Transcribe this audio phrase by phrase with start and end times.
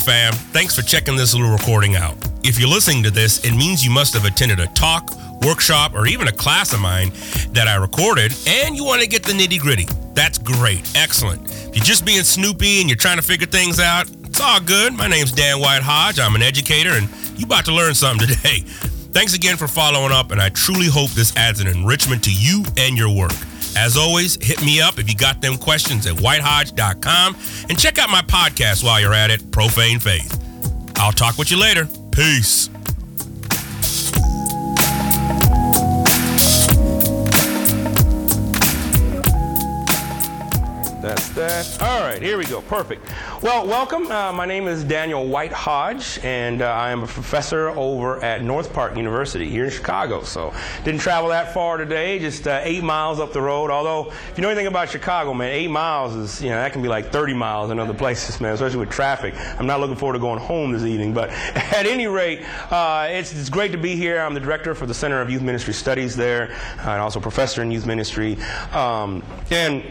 [0.00, 2.16] fam, thanks for checking this little recording out.
[2.42, 5.10] If you're listening to this, it means you must have attended a talk,
[5.42, 7.10] workshop, or even a class of mine
[7.52, 9.86] that I recorded, and you want to get the nitty gritty.
[10.14, 10.90] That's great.
[10.96, 11.48] Excellent.
[11.50, 14.94] If you're just being snoopy and you're trying to figure things out, it's all good.
[14.94, 16.18] My name's Dan White Hodge.
[16.18, 17.08] I'm an educator, and
[17.38, 18.60] you about to learn something today.
[19.12, 22.64] Thanks again for following up, and I truly hope this adds an enrichment to you
[22.76, 23.32] and your work.
[23.76, 27.36] As always, hit me up if you got them questions at whitehodge.com
[27.68, 30.38] and check out my podcast while you're at it, Profane Faith.
[30.96, 31.88] I'll talk with you later.
[32.12, 32.68] Peace.
[41.40, 41.80] That.
[41.80, 42.60] All right, here we go.
[42.60, 43.10] Perfect.
[43.42, 44.10] Well, welcome.
[44.10, 48.42] Uh, my name is Daniel White Hodge, and uh, I am a professor over at
[48.42, 50.22] North Park University here in Chicago.
[50.22, 50.52] So,
[50.84, 53.70] didn't travel that far today, just uh, eight miles up the road.
[53.70, 56.82] Although, if you know anything about Chicago, man, eight miles is, you know, that can
[56.82, 59.32] be like 30 miles in other places, man, especially with traffic.
[59.58, 63.32] I'm not looking forward to going home this evening, but at any rate, uh, it's,
[63.32, 64.20] it's great to be here.
[64.20, 67.70] I'm the director for the Center of Youth Ministry Studies there, and also professor in
[67.70, 68.36] youth ministry.
[68.72, 69.84] Um, and,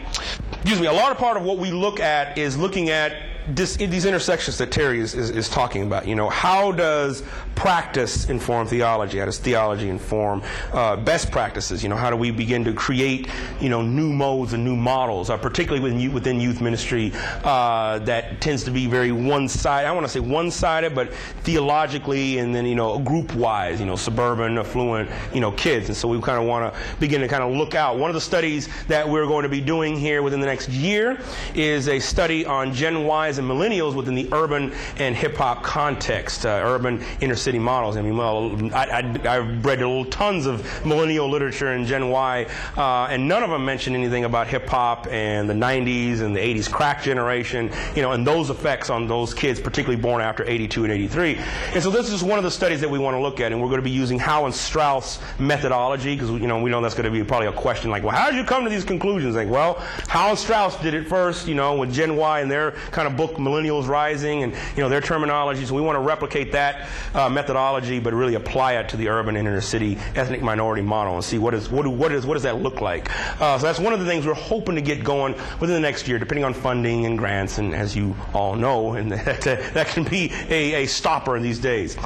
[0.60, 4.04] excuse me, a large part of what we look at is looking at this, these
[4.04, 6.06] intersections that Terry is, is, is, talking about.
[6.06, 7.22] You know, how does
[7.54, 9.18] practice inform theology?
[9.18, 11.82] How does theology inform uh, best practices?
[11.82, 13.28] You know, how do we begin to create,
[13.60, 17.12] you know, new modes and new models, uh, particularly within, within youth ministry
[17.44, 19.88] uh, that tends to be very one-sided.
[19.88, 24.58] I want to say one-sided, but theologically and then, you know, group-wise, you know, suburban,
[24.58, 25.88] affluent, you know, kids.
[25.88, 27.98] And so we kind of want to begin to kind of look out.
[27.98, 31.20] One of the studies that we're going to be doing here within the next year
[31.54, 36.46] is a study on Gen Y and millennials within the urban and hip hop context,
[36.46, 37.96] uh, urban inner city models.
[37.96, 43.06] I mean, well, I, have read little tons of millennial literature and Gen Y, uh,
[43.10, 46.70] and none of them mention anything about hip hop and the 90s and the 80s
[46.70, 50.92] crack generation, you know, and those effects on those kids, particularly born after 82 and
[50.92, 51.36] 83.
[51.74, 53.60] And so this is one of the studies that we want to look at, and
[53.60, 56.94] we're going to be using Howe and Strauss methodology because you know we know that's
[56.94, 59.34] going to be probably a question like, well, how did you come to these conclusions?
[59.34, 59.74] Like, well,
[60.08, 63.16] Howe and Strauss did it first, you know, with Gen Y and their kind of
[63.20, 65.66] book millennials rising and you know their terminology.
[65.66, 69.36] So we want to replicate that uh, methodology, but really apply it to the urban
[69.36, 72.44] and inner city ethnic minority model and see what is what, what is what does
[72.44, 73.10] that look like.
[73.38, 76.08] Uh, so that's one of the things we're hoping to get going within the next
[76.08, 79.42] year, depending on funding and grants, and as you all know, and that,
[79.74, 81.98] that can be a, a stopper in these days.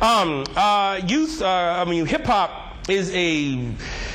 [0.00, 3.54] Um, uh, youth, uh, I mean hip hop is a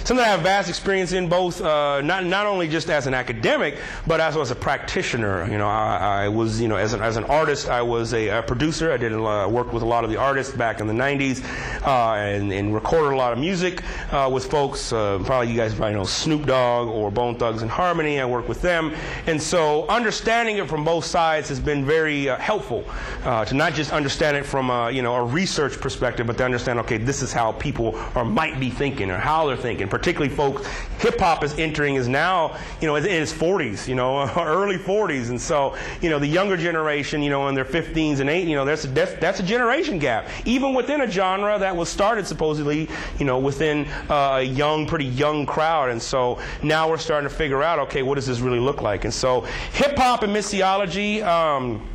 [0.04, 3.78] something I have vast experience in, both uh, not not only just as an academic,
[4.06, 5.50] but also as a practitioner.
[5.50, 8.28] You know, I, I was you know as an, as an artist, I was a,
[8.28, 8.92] a producer.
[8.92, 11.44] I did uh, work with a lot of the artists back in the '90s,
[11.86, 14.92] uh, and, and, recorded a lot of music uh, with folks.
[14.92, 18.20] Uh, probably you guys probably know Snoop Dogg or Bone Thugs-n-Harmony.
[18.20, 18.94] I worked with them,
[19.28, 22.84] and so understanding it from both sides has been very uh, helpful
[23.24, 26.80] to not just understand it from a, you know a research perspective, but to understand
[26.80, 29.88] okay, this is how people or might be thinking or how they're thinking.
[29.88, 30.68] Particularly, folks,
[31.00, 35.30] hip hop is entering is now, you know, in its 40s, you know, early 40s,
[35.30, 38.56] and so you know the younger generation, you know, in their 15s and 8, you
[38.56, 40.28] know, that's a that's, that's a generation gap.
[40.46, 45.06] Even within a genre that was started supposedly, you know, within uh, a young, pretty
[45.06, 48.60] young crowd, and so now we're starting to figure out, okay, what does this really
[48.60, 49.06] look like?
[49.06, 49.42] And so
[49.74, 51.24] hip hop and missiology.
[51.26, 51.88] Um,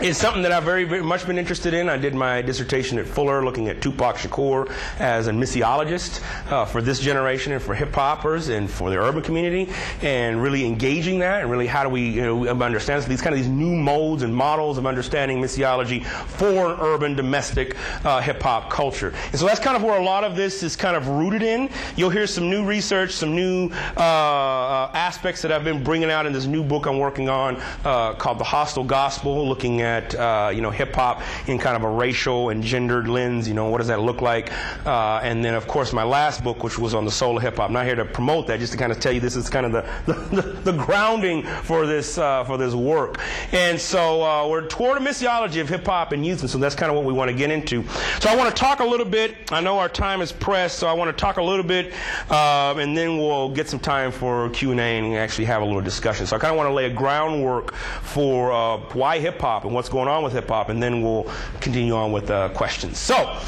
[0.00, 1.88] it's something that I've very, very much been interested in.
[1.88, 4.68] I did my dissertation at Fuller looking at Tupac Shakur
[4.98, 9.22] as a missiologist uh, for this generation and for hip hoppers and for the urban
[9.22, 9.72] community
[10.02, 13.38] and really engaging that and really how do we you know, understand these kind of
[13.38, 18.70] these new modes and models of understanding missiology for an urban domestic uh, hip hop
[18.70, 19.14] culture.
[19.30, 21.70] And so that's kind of where a lot of this is kind of rooted in.
[21.94, 26.26] You'll hear some new research, some new uh, uh aspects that I've been bringing out
[26.26, 30.50] in this new book I'm working on uh, called The Hostile Gospel, looking at uh,
[30.54, 33.48] you know hip hop in kind of a racial and gendered lens.
[33.48, 34.52] You know, what does that look like?
[34.86, 37.56] Uh, and then of course my last book, which was on the soul of hip
[37.56, 37.70] hop.
[37.70, 39.72] Not here to promote that, just to kind of tell you this is kind of
[39.72, 43.20] the the, the, the grounding for this uh, for this work.
[43.52, 46.74] And so uh, we're toward a missiology of hip hop and youth, and so that's
[46.74, 47.84] kind of what we want to get into.
[48.20, 49.52] So I want to talk a little bit.
[49.52, 51.92] I know our time is pressed, so I want to talk a little bit,
[52.30, 55.64] uh, and then we'll get some time for Q and A and actually have a
[55.64, 56.26] little discussion.
[56.26, 59.73] So I kind of want to lay a groundwork for uh, why hip hop and
[59.74, 61.30] what's going on with hip hop, and then we'll
[61.60, 62.98] continue on with uh, questions.
[62.98, 63.38] So,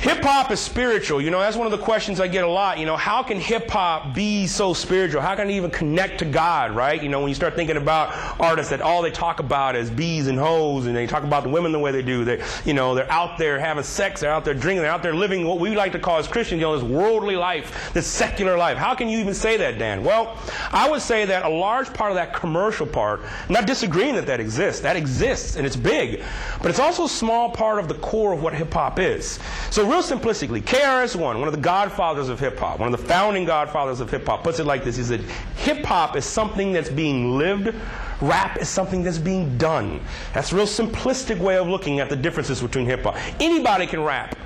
[0.00, 1.20] Hip hop is spiritual.
[1.20, 2.78] You know, that's one of the questions I get a lot.
[2.78, 5.20] You know, how can hip hop be so spiritual?
[5.20, 7.02] How can it even connect to God, right?
[7.02, 10.28] You know, when you start thinking about artists that all they talk about is bees
[10.28, 12.24] and hoes and they talk about the women the way they do.
[12.24, 15.16] They, you know, they're out there having sex, they're out there drinking, they're out there
[15.16, 18.56] living what we like to call as Christians, you know, this worldly life, this secular
[18.56, 18.78] life.
[18.78, 20.04] How can you even say that, Dan?
[20.04, 20.38] Well,
[20.70, 24.38] I would say that a large part of that commercial part, not disagreeing that that
[24.38, 26.22] exists, that exists and it's big,
[26.62, 29.40] but it's also a small part of the core of what hip hop is.
[29.70, 33.44] So real simplistically, KRS-One, one of the godfathers of hip hop, one of the founding
[33.44, 34.96] godfathers of hip hop, puts it like this.
[34.96, 35.20] He said,
[35.56, 37.74] hip hop is something that's being lived,
[38.20, 40.00] rap is something that's being done.
[40.34, 43.16] That's a real simplistic way of looking at the differences between hip hop.
[43.40, 44.36] Anybody can rap.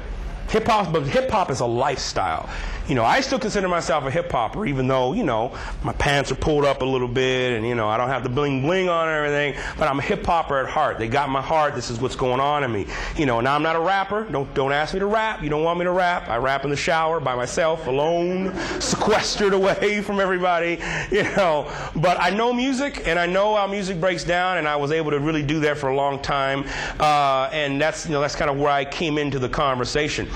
[0.53, 2.47] Hip hop, but hip hop is a lifestyle.
[2.87, 6.31] You know, I still consider myself a hip hopper, even though, you know, my pants
[6.31, 8.89] are pulled up a little bit and, you know, I don't have the bling bling
[8.91, 10.99] on and everything, but I'm a hip hopper at heart.
[10.99, 11.75] They got my heart.
[11.75, 12.87] This is what's going on in me.
[13.17, 14.25] You know, now I'm not a rapper.
[14.25, 15.43] Don't, don't ask me to rap.
[15.43, 16.29] You don't want me to rap.
[16.29, 20.79] I rap in the shower by myself, alone, sequestered away from everybody,
[21.11, 21.73] you know.
[21.97, 25.13] But I know music and I know how music breaks down and I was able
[25.13, 26.65] to really do that for a long time.
[26.99, 30.29] Uh, and that's, you know, that's kind of where I came into the conversation.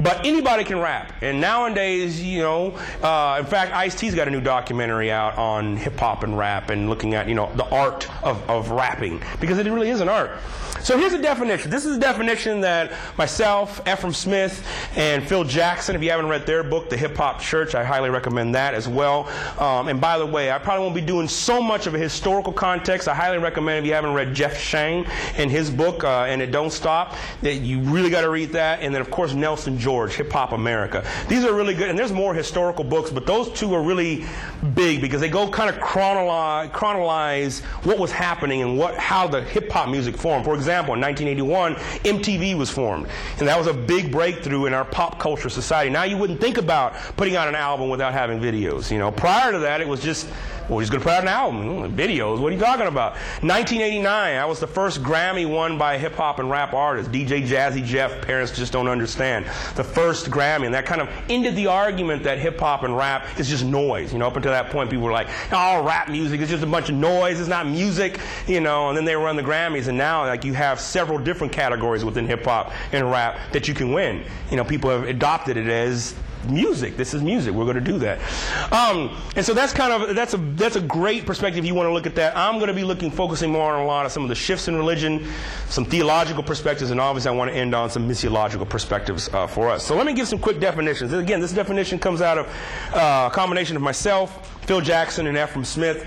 [0.00, 1.12] But anybody can rap.
[1.22, 5.76] And nowadays, you know, uh, in fact, Ice T's got a new documentary out on
[5.76, 9.58] hip hop and rap and looking at, you know, the art of, of rapping because
[9.58, 10.32] it really is an art.
[10.80, 11.70] So here's a definition.
[11.70, 14.66] This is a definition that myself, Efrem Smith,
[14.96, 18.10] and Phil Jackson, if you haven't read their book, The Hip Hop Church, I highly
[18.10, 19.26] recommend that as well.
[19.58, 22.52] Um, and by the way, I probably won't be doing so much of a historical
[22.52, 23.08] context.
[23.08, 25.06] I highly recommend if you haven't read Jeff Chang
[25.38, 28.80] and his book, uh, And It Don't Stop, that you really got to read that.
[28.82, 31.06] And then, of course, Nelson George, Hip Hop America.
[31.28, 31.88] These are really good.
[31.88, 34.24] And there's more historical books, but those two are really
[34.74, 39.42] big because they go kind of chronolize, chronolize what was happening and what, how the
[39.42, 40.44] hip hop music formed.
[40.44, 43.06] For example, in 1981, MTV was formed.
[43.38, 45.88] And that was a big breakthrough in our pop culture society.
[45.88, 48.90] Now you wouldn't think about putting out an album without having videos.
[48.90, 50.26] You know, prior to that, it was just,
[50.68, 51.64] well, he's going to put out an album.
[51.64, 53.12] Mm, videos, what are you talking about?
[53.42, 57.46] 1989, I was the first Grammy won by a hip hop and rap artist, DJ
[57.46, 58.22] Jazzy Jeff.
[58.22, 59.46] Parents just don't understand.
[59.76, 63.38] The first Grammy, and that kind of ended the argument that hip hop and rap
[63.38, 64.12] is just noise.
[64.12, 66.66] You know, up until that point, people were like, oh, rap music is just a
[66.66, 67.40] bunch of noise.
[67.40, 68.18] It's not music.
[68.46, 71.52] You know, and then they run the Grammys, and now like you have several different
[71.52, 74.24] categories within hip hop and rap that you can win.
[74.50, 76.14] You know, people have adopted it as
[76.48, 76.96] music.
[76.96, 77.54] This is music.
[77.54, 78.18] We're going to do that.
[78.72, 81.64] Um, and so that's kind of that's a that's a great perspective.
[81.64, 82.36] You want to look at that.
[82.36, 84.68] I'm going to be looking focusing more on a lot of some of the shifts
[84.68, 85.26] in religion,
[85.68, 89.70] some theological perspectives, and obviously I want to end on some missiological perspectives uh, for
[89.70, 89.84] us.
[89.84, 91.12] So let me give some quick definitions.
[91.12, 92.46] Again, this definition comes out of
[92.92, 96.06] uh, a combination of myself, Phil Jackson, and Efrem Smith.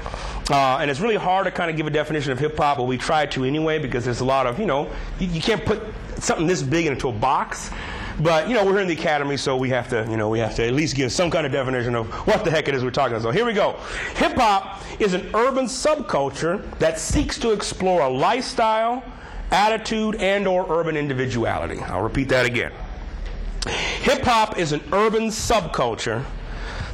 [0.50, 2.84] Uh, and it's really hard to kind of give a definition of hip hop, but
[2.84, 4.90] we try to anyway because there's a lot of, you know,
[5.20, 5.82] you, you can't put
[6.20, 7.70] something this big into a box.
[8.20, 10.56] But you know, we're in the academy, so we have to, you know, we have
[10.56, 12.90] to at least give some kind of definition of what the heck it is we're
[12.90, 13.24] talking about.
[13.24, 13.74] So here we go.
[14.16, 19.04] Hip hop is an urban subculture that seeks to explore a lifestyle,
[19.52, 21.80] attitude, and or urban individuality.
[21.80, 22.72] I'll repeat that again.
[24.02, 26.24] Hip hop is an urban subculture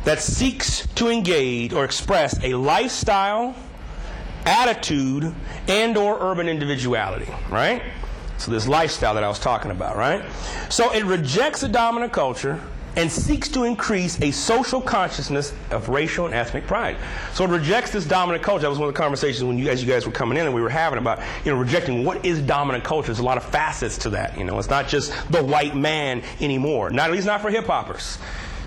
[0.03, 3.55] that seeks to engage or express a lifestyle,
[4.45, 5.33] attitude,
[5.69, 7.81] and or urban individuality, right?
[8.43, 10.21] So this lifestyle that I was talking about, right?
[10.67, 12.59] So it rejects the dominant culture
[12.97, 16.97] and seeks to increase a social consciousness of racial and ethnic pride.
[17.33, 18.63] So it rejects this dominant culture.
[18.63, 20.53] That was one of the conversations when you, as you guys were coming in and
[20.53, 23.07] we were having about, you know, rejecting what is dominant culture.
[23.07, 24.37] There's a lot of facets to that.
[24.37, 26.89] You know, it's not just the white man anymore.
[26.89, 28.17] Not at least not for hip hoppers.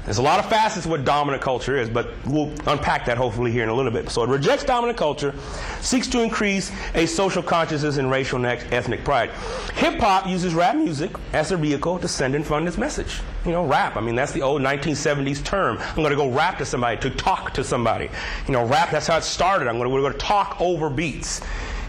[0.07, 3.51] There's a lot of facets of what dominant culture is, but we'll unpack that hopefully
[3.51, 4.09] here in a little bit.
[4.09, 5.35] So it rejects dominant culture,
[5.81, 9.31] seeks to increase a social consciousness and racial and ethnic pride.
[9.75, 13.21] Hip hop uses rap music as a vehicle to send and fund its message.
[13.45, 13.97] You know, rap.
[13.97, 15.79] I mean, that's the old 1970s term.
[15.81, 18.09] I'm going to go rap to somebody, to talk to somebody.
[18.47, 19.67] You know, rap, that's how it started.
[19.67, 21.41] I'm going to, going to talk over beats.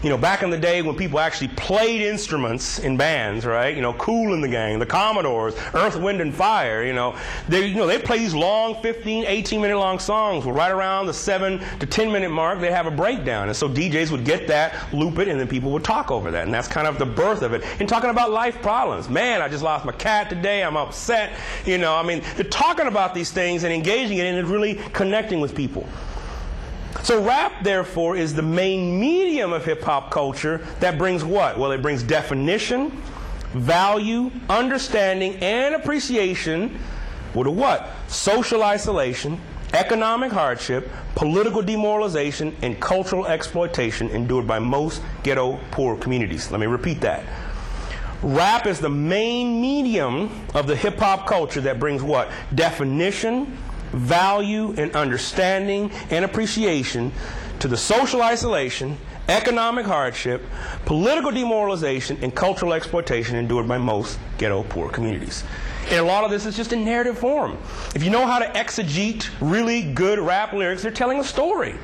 [0.02, 3.74] You know, back in the day when people actually played instruments in bands, right?
[3.74, 7.16] You know, Kool and the Gang, the Commodores, Earth, Wind and Fire, you know,
[7.48, 10.44] they, you know, they play these long 15, 18 minute long songs.
[10.44, 13.48] Well, right around the 7 to 10 minute mark, they have a breakdown.
[13.48, 16.44] And so DJs would get that, loop it, and then people would talk over that.
[16.44, 17.64] And that's kind of the birth of it.
[17.80, 19.08] And talking about life problems.
[19.08, 20.62] Man, I just lost my cat today.
[20.62, 21.32] I'm upset.
[21.66, 24.76] You know, I mean, they're talking about these things and engaging in it and really
[24.92, 25.88] connecting with people.
[27.02, 31.58] So rap, therefore, is the main medium of hip hop culture that brings what?
[31.58, 32.90] Well, it brings definition,
[33.52, 36.78] value, understanding, and appreciation
[37.34, 37.90] with a what?
[38.08, 39.40] Social isolation,
[39.72, 46.50] economic hardship, political demoralization, and cultural exploitation endured by most ghetto poor communities.
[46.50, 47.24] Let me repeat that.
[48.22, 52.30] Rap is the main medium of the hip hop culture that brings what?
[52.54, 53.56] Definition,
[53.92, 57.12] value, and understanding and appreciation
[57.60, 58.96] to the social isolation,
[59.28, 60.42] economic hardship,
[60.84, 65.44] political demoralization, and cultural exploitation endured by most ghetto poor communities.
[65.90, 67.56] And a lot of this is just in narrative form.
[67.94, 71.74] If you know how to exegete really good rap lyrics, they're telling a story.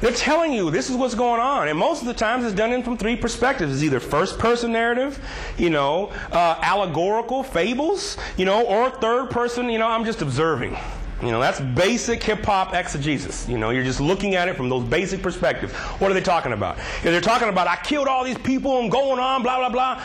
[0.00, 2.72] They're telling you this is what's going on, and most of the times it's done
[2.72, 3.72] in from three perspectives.
[3.72, 5.18] It's either first-person narrative,
[5.56, 9.70] you know, uh, allegorical fables, you know, or third-person.
[9.70, 10.76] You know, I'm just observing.
[11.22, 13.48] You know, that's basic hip hop exegesis.
[13.48, 15.72] You know, you're just looking at it from those basic perspectives.
[15.72, 16.76] What are they talking about?
[16.78, 20.02] If they're talking about I killed all these people and going on, blah blah blah.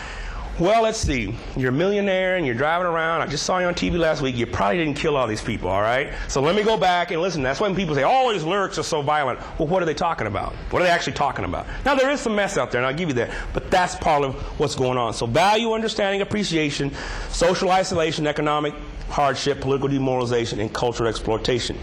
[0.60, 1.34] Well, let's see.
[1.56, 3.22] You're a millionaire and you're driving around.
[3.22, 4.36] I just saw you on TV last week.
[4.36, 6.14] You probably didn't kill all these people, all right?
[6.28, 7.42] So let me go back and listen.
[7.42, 9.40] That's when people say, oh, his lyrics are so violent.
[9.58, 10.54] Well, what are they talking about?
[10.70, 11.66] What are they actually talking about?
[11.86, 13.32] Now, there is some mess out there, and I'll give you that.
[13.54, 15.14] But that's part of what's going on.
[15.14, 16.92] So value, understanding, appreciation,
[17.30, 18.76] social isolation, economic
[19.10, 21.78] hardship, political demoralization, and cultural exploitation.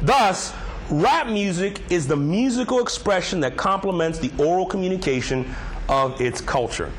[0.00, 0.54] Thus,
[0.90, 5.54] rap music is the musical expression that complements the oral communication
[5.88, 6.90] of its culture.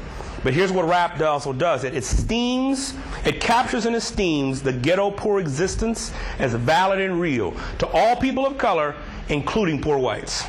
[0.44, 2.94] But here's what rap also does it esteems,
[3.26, 8.46] it captures and esteems the ghetto poor existence as valid and real to all people
[8.46, 8.96] of color,
[9.30, 10.44] including poor whites.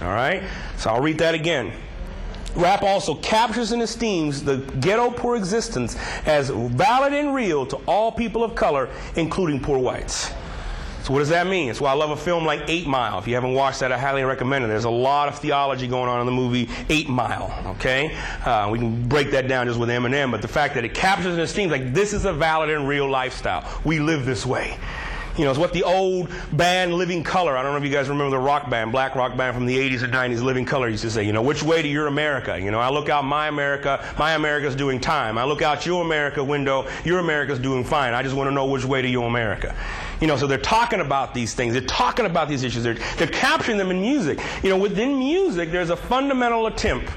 [0.00, 0.42] All right?
[0.76, 1.72] So I'll read that again.
[2.54, 8.10] Rap also captures and esteems the ghetto poor existence as valid and real to all
[8.10, 10.32] people of color, including poor whites.
[11.08, 11.70] So what does that mean?
[11.70, 13.18] It's why I love a film like Eight Mile.
[13.18, 14.68] If you haven't watched that, I highly recommend it.
[14.68, 17.50] There's a lot of theology going on in the movie Eight Mile.
[17.76, 20.92] Okay, uh, we can break that down just with Eminem, but the fact that it
[20.92, 23.66] captures and esteems like this is a valid and real lifestyle.
[23.84, 24.76] We live this way.
[25.38, 28.10] You know, it's what the old band Living Colour, I don't know if you guys
[28.10, 31.04] remember the rock band, black rock band from the 80s and 90s, Living Colour used
[31.04, 32.60] to say, you know, which way to your America?
[32.60, 35.38] You know, I look out my America, my America's doing time.
[35.38, 38.12] I look out your America window, your America's doing fine.
[38.12, 39.74] I just want to know which way to your America.
[40.20, 41.72] You know, so they're talking about these things.
[41.74, 42.82] They're talking about these issues.
[42.82, 44.40] They're, they're capturing them in music.
[44.62, 47.12] You know, within music, there's a fundamental attempt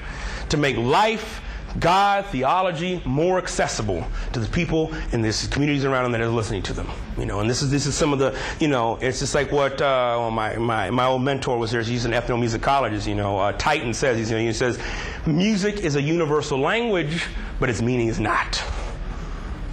[0.50, 1.42] to make life,
[1.80, 6.62] God, theology more accessible to the people in these communities around them that are listening
[6.64, 6.88] to them.
[7.18, 9.52] You know, and this is this is some of the you know, it's just like
[9.52, 11.82] what uh, well, my, my my old mentor was there.
[11.82, 13.08] He's an ethnomusicologist.
[13.08, 14.80] You know, uh, Titan says he's, you know, he says
[15.26, 17.26] music is a universal language,
[17.60, 18.62] but its meaning is not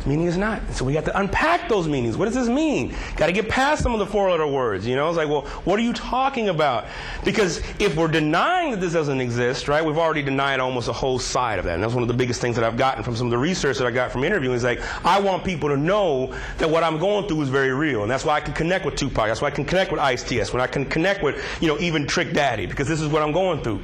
[0.09, 0.63] meaning is not.
[0.73, 2.17] So we got to unpack those meanings.
[2.17, 2.95] What does this mean?
[3.17, 4.87] Got to get past some of the four letter words.
[4.87, 6.87] You know, it's like, well, what are you talking about?
[7.25, 11.19] Because if we're denying that this doesn't exist, right, we've already denied almost a whole
[11.19, 11.75] side of that.
[11.75, 13.79] And that's one of the biggest things that I've gotten from some of the research
[13.79, 16.99] that I got from interviewing is like, I want people to know that what I'm
[16.99, 18.03] going through is very real.
[18.03, 19.27] And that's why I can connect with Tupac.
[19.27, 20.39] That's why I can connect with Ice T.
[20.39, 23.33] When I can connect with, you know, even Trick Daddy, because this is what I'm
[23.33, 23.83] going through.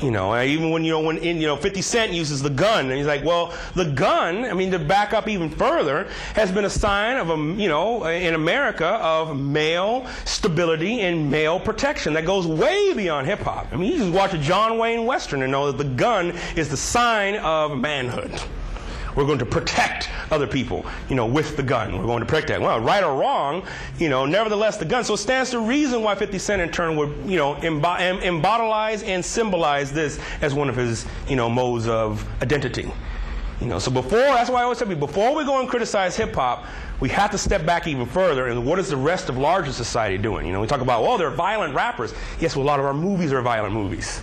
[0.00, 2.86] You know, even when you know when in, you know 50 Cent uses the gun,
[2.86, 4.44] and he's like, well, the gun.
[4.44, 8.04] I mean, to back up even further, has been a sign of a you know
[8.06, 13.68] in America of male stability and male protection that goes way beyond hip hop.
[13.72, 16.68] I mean, you just watch a John Wayne Western and know that the gun is
[16.68, 18.38] the sign of manhood.
[19.16, 21.98] We're going to protect other people, you know, with the gun.
[21.98, 22.60] We're going to protect that.
[22.60, 23.64] Well, right or wrong,
[23.98, 25.04] you know, nevertheless, the gun.
[25.04, 29.24] So it stands to reason why 50 Cent in turn would, you know, embodilize and
[29.24, 32.92] symbolize this as one of his, you know, modes of identity.
[33.60, 36.14] You know, so before, that's why I always tell people, before we go and criticize
[36.14, 36.66] hip hop,
[37.00, 40.18] we have to step back even further and what is the rest of larger society
[40.18, 40.46] doing?
[40.46, 42.12] You know, we talk about, well, they're violent rappers.
[42.38, 44.20] Yes, well, a lot of our movies are violent movies.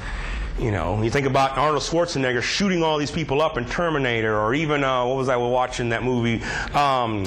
[0.60, 4.54] You know, you think about Arnold Schwarzenegger shooting all these people up in Terminator, or
[4.54, 6.44] even uh, what was I watching that movie?
[6.74, 7.26] Um,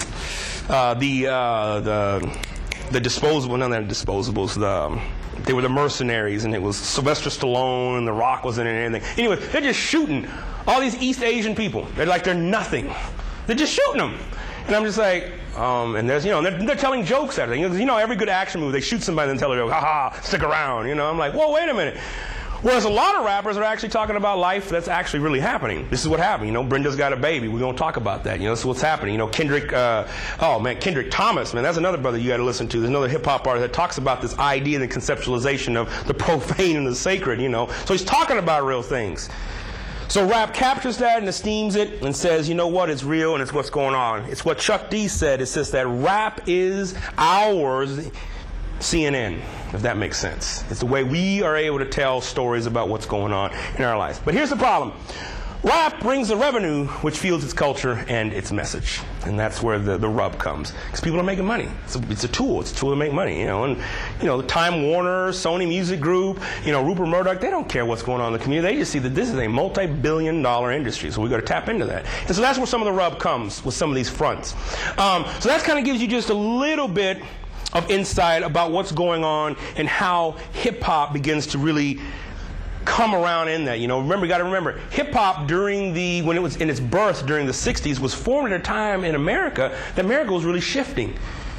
[0.69, 2.39] uh, the uh, the
[2.93, 4.55] the disposable, none of the disposables.
[4.55, 5.01] The um,
[5.45, 8.71] they were the mercenaries, and it was Sylvester Stallone, and The Rock was in it,
[8.71, 9.19] and anything.
[9.19, 10.29] Anyway, they're just shooting
[10.67, 11.87] all these East Asian people.
[11.97, 12.93] They're like they're nothing.
[13.49, 14.17] They're just shooting them,
[14.67, 17.49] and I'm just like, um, and there's, you know, they're, they're, telling jokes it.
[17.59, 20.21] You know, every good action movie, they shoot somebody and tell a joke, ha ha,
[20.21, 20.89] stick around.
[20.89, 21.99] You know, I'm like, whoa, wait a minute.
[22.67, 25.87] Whereas a lot of rappers are actually talking about life that's actually really happening.
[25.89, 26.49] This is what happened.
[26.49, 27.47] You know, Brenda's got a baby.
[27.47, 28.41] We're to talk about that.
[28.41, 29.15] You know, this is what's happening.
[29.15, 30.09] You know, Kendrick, uh,
[30.41, 32.81] oh man, Kendrick Thomas, man, that's another brother you got to listen to.
[32.81, 36.77] There's another hip hop artist that talks about this idea and conceptualization of the profane
[36.77, 37.69] and the sacred, you know.
[37.85, 39.31] So he's talking about real things.
[40.09, 43.43] So rap captures that and esteems it and says, you know what, it's real and
[43.45, 44.25] it's what's going on.
[44.25, 45.41] It's what Chuck D said.
[45.41, 48.11] It says that rap is ours
[48.79, 49.41] CNN,
[49.73, 50.65] if that makes sense.
[50.71, 53.97] It's the way we are able to tell stories about what's going on in our
[53.97, 54.21] lives.
[54.25, 54.93] But here's the problem
[55.67, 59.01] Rap brings the revenue, which fuels its culture and its message.
[59.25, 60.71] And that's where the, the rub comes.
[60.71, 61.69] Because people are making money.
[61.85, 62.61] It's a, it's a tool.
[62.61, 63.65] It's a tool to make money, you know.
[63.65, 63.77] And,
[64.21, 67.85] you know, the Time Warner, Sony Music Group, you know, Rupert Murdoch, they don't care
[67.85, 68.75] what's going on in the community.
[68.75, 71.11] They just see that this is a multi-billion dollar industry.
[71.11, 72.07] So we've got to tap into that.
[72.27, 74.55] And so that's where some of the rub comes with some of these fronts.
[74.99, 77.21] Um, so that kind of gives you just a little bit
[77.77, 82.01] of insight about what's going on and how hip hop begins to really
[82.85, 83.81] come around in that.
[83.81, 86.71] You know, remember, you got to remember, hip hop during the when it was in
[86.71, 90.45] its birth during the '60s was formed at a time in America that America was
[90.45, 91.15] really shifting.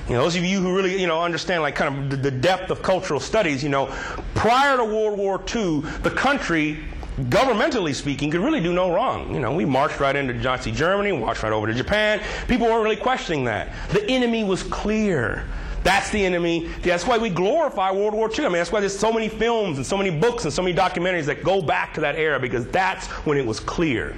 [0.08, 2.72] You know, those of you who really, you know, understand like kind of the, depth
[2.72, 3.88] of cultural studies, you know,
[4.36, 6.80] prior to World War II, the country
[7.24, 9.34] governmentally speaking, could really do no wrong.
[9.34, 12.22] You know, we marched right into Nazi Germany, marched right over to Japan.
[12.48, 13.74] People weren't really questioning that.
[13.90, 15.46] The enemy was clear.
[15.88, 16.68] That's the enemy.
[16.82, 18.44] That's why we glorify World War II.
[18.44, 20.76] I mean, that's why there's so many films and so many books and so many
[20.76, 24.14] documentaries that go back to that era because that's when it was clear.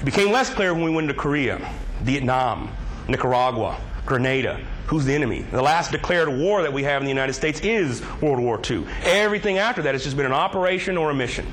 [0.00, 1.60] It became less clear when we went to Korea,
[2.00, 2.72] Vietnam,
[3.06, 4.60] Nicaragua, Grenada.
[4.88, 5.42] Who's the enemy?
[5.52, 8.84] The last declared war that we have in the United States is World War II.
[9.04, 11.46] Everything after that has just been an operation or a mission.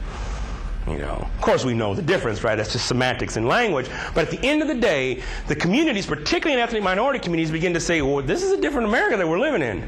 [0.88, 2.56] You know, of course, we know the difference, right?
[2.56, 3.88] That's just semantics and language.
[4.14, 7.74] But at the end of the day, the communities, particularly in ethnic minority communities, begin
[7.74, 9.88] to say, well, this is a different America that we're living in.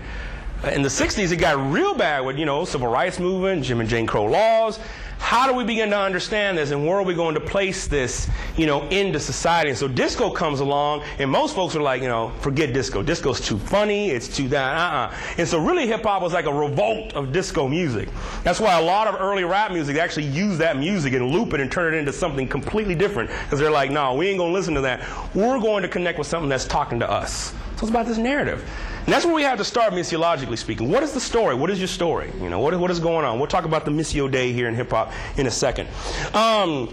[0.72, 3.90] In the 60s, it got real bad with, you know, civil rights movement, Jim and
[3.90, 4.80] Jane Crow laws.
[5.18, 8.30] How do we begin to understand this and where are we going to place this,
[8.56, 9.70] you know, into society?
[9.70, 13.02] And so disco comes along and most folks are like, you know, forget disco.
[13.02, 15.16] Disco's too funny, it's too that, uh-uh.
[15.38, 18.10] And so really hip hop was like a revolt of disco music.
[18.44, 21.60] That's why a lot of early rap music, actually use that music and loop it
[21.60, 23.30] and turn it into something completely different.
[23.30, 25.08] Because they're like, no, we ain't gonna listen to that.
[25.34, 27.54] We're going to connect with something that's talking to us.
[27.78, 28.70] So it's about this narrative.
[29.06, 30.90] And that's where we have to start missiologically speaking.
[30.90, 31.54] What is the story?
[31.54, 32.32] What is your story?
[32.42, 33.38] You know, what, what is going on?
[33.38, 35.88] We'll talk about the Missio Dei here in hip hop in a second.
[36.34, 36.92] Um,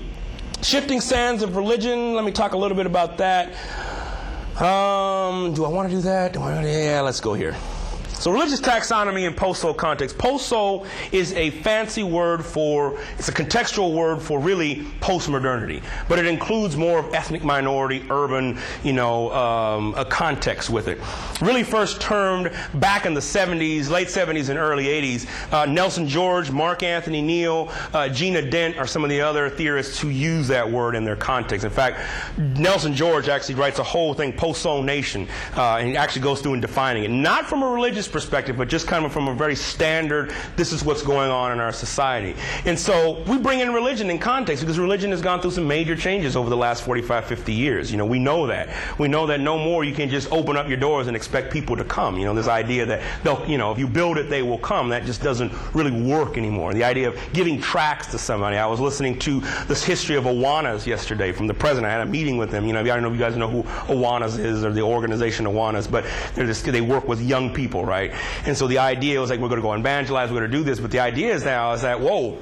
[0.60, 2.14] shifting sands of religion.
[2.14, 3.54] Let me talk a little bit about that.
[4.60, 6.34] Um, do I want to do that?
[6.34, 7.56] Yeah, let's go here.
[8.22, 10.16] So religious taxonomy in post-soul context.
[10.16, 16.26] Post-soul is a fancy word for, it's a contextual word for really post-modernity, but it
[16.26, 21.00] includes more of ethnic minority, urban, you know, um, a context with it.
[21.40, 25.26] Really first termed back in the 70s, late 70s and early 80s.
[25.52, 29.98] Uh, Nelson George, Mark Anthony Neal, uh, Gina Dent are some of the other theorists
[29.98, 31.64] who use that word in their context.
[31.64, 31.98] In fact,
[32.38, 35.26] Nelson George actually writes a whole thing, post-soul nation,
[35.56, 37.10] uh, and he actually goes through and defining it.
[37.10, 40.84] Not from a religious perspective, but just kind of from a very standard, this is
[40.84, 42.36] what's going on in our society.
[42.64, 45.96] And so we bring in religion in context because religion has gone through some major
[45.96, 47.90] changes over the last 45, 50 years.
[47.90, 48.68] You know, we know that.
[48.98, 51.76] We know that no more you can just open up your doors and expect people
[51.76, 52.18] to come.
[52.18, 54.88] You know, this idea that they'll, you know, if you build it, they will come,
[54.90, 56.74] that just doesn't really work anymore.
[56.74, 58.56] The idea of giving tracts to somebody.
[58.56, 61.86] I was listening to this history of Awanas yesterday from the president.
[61.86, 62.66] I had a meeting with him.
[62.66, 65.46] You know, I don't know if you guys know who Awanas is or the organization
[65.46, 68.01] Awanas, but they work with young people, right?
[68.02, 68.20] Right?
[68.46, 70.64] And so the idea was like, we're going to go evangelize, we're going to do
[70.64, 70.80] this.
[70.80, 72.38] But the idea is now is that, whoa,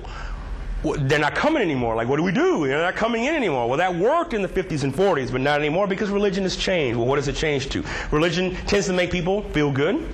[0.83, 1.95] they're not coming anymore.
[1.95, 2.67] Like, what do we do?
[2.67, 3.69] They're not coming in anymore.
[3.69, 6.97] Well, that worked in the 50s and 40s, but not anymore because religion has changed.
[6.97, 7.85] Well, what does it change to?
[8.11, 10.07] Religion tends to make people feel good.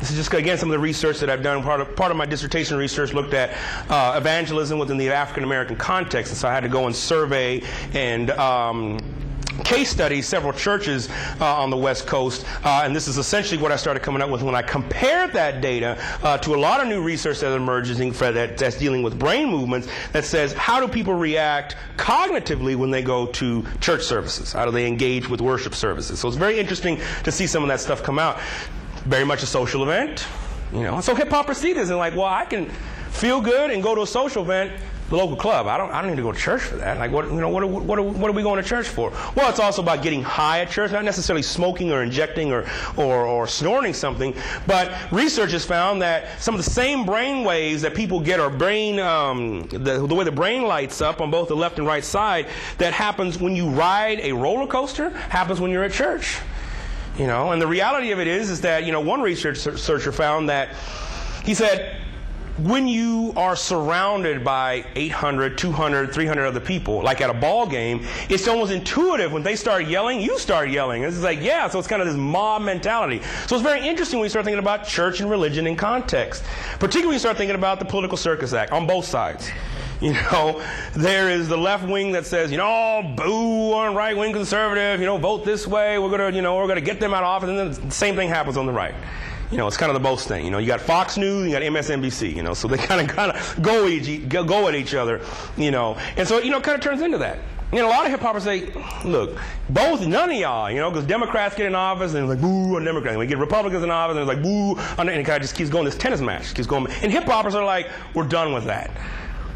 [0.00, 1.60] This is just, again, some of the research that I've done.
[1.62, 3.56] Part of, part of my dissertation research looked at
[3.90, 6.30] uh, evangelism within the African American context.
[6.30, 7.62] And so I had to go and survey
[7.94, 8.98] and um,
[9.64, 11.08] case studies, several churches
[11.40, 14.30] uh, on the West Coast, uh, and this is essentially what I started coming up
[14.30, 17.98] with when I compared that data uh, to a lot of new research that emerges
[17.98, 23.02] that, that's dealing with brain movements that says how do people react cognitively when they
[23.02, 24.52] go to church services?
[24.52, 26.18] How do they engage with worship services?
[26.20, 28.40] So it's very interesting to see some of that stuff come out.
[29.04, 30.26] Very much a social event,
[30.72, 31.00] you know.
[31.00, 32.70] So hip hop proceeders and like, well, I can
[33.10, 34.72] feel good and go to a social event
[35.08, 35.66] the local club.
[35.66, 36.98] I don't, I don't need to go to church for that.
[36.98, 39.10] Like, what, you know, what, are, what, are, what are we going to church for?
[39.34, 42.66] Well, it's also about getting high at church, not necessarily smoking or injecting or,
[42.96, 44.34] or, or snorting something,
[44.66, 48.50] but research has found that some of the same brain waves that people get or
[48.50, 52.04] brain, um, the, the way the brain lights up on both the left and right
[52.04, 56.38] side, that happens when you ride a roller coaster, happens when you're at church.
[57.16, 60.48] You know, and the reality of it is, is that, you know, one researcher found
[60.50, 60.76] that
[61.44, 61.97] he said,
[62.58, 68.04] when you are surrounded by 800, 200, 300 other people, like at a ball game,
[68.28, 69.32] it's almost intuitive.
[69.32, 71.04] When they start yelling, you start yelling.
[71.04, 73.22] It's like, yeah, so it's kind of this mob mentality.
[73.46, 76.42] So it's very interesting when you start thinking about church and religion in context,
[76.80, 79.50] particularly when you start thinking about the Political Circus Act on both sides.
[80.00, 84.32] You know, there is the left wing that says, you know, boo on right wing
[84.32, 87.24] conservative, you know, vote this way, we're gonna, you know, we're gonna get them out
[87.24, 88.94] of office, and then the same thing happens on the right.
[89.50, 90.44] You know, it's kind of the both thing.
[90.44, 92.34] You know, you got Fox News, you got MSNBC.
[92.34, 95.20] You know, so they kind of kind of go each go at each other.
[95.56, 97.38] You know, and so you know, kind of turns into that.
[97.70, 98.72] Know, a lot of hip hoppers say,
[99.04, 102.40] look, both, none of y'all, you know, because Democrats get in office and it's like,
[102.40, 103.12] boo on Democrats.
[103.12, 105.54] And we get Republicans in office and it's like, boo, and it kind of just
[105.54, 106.90] keeps going, this tennis match keeps going.
[107.02, 108.90] And hip hoppers are like, we're done with that.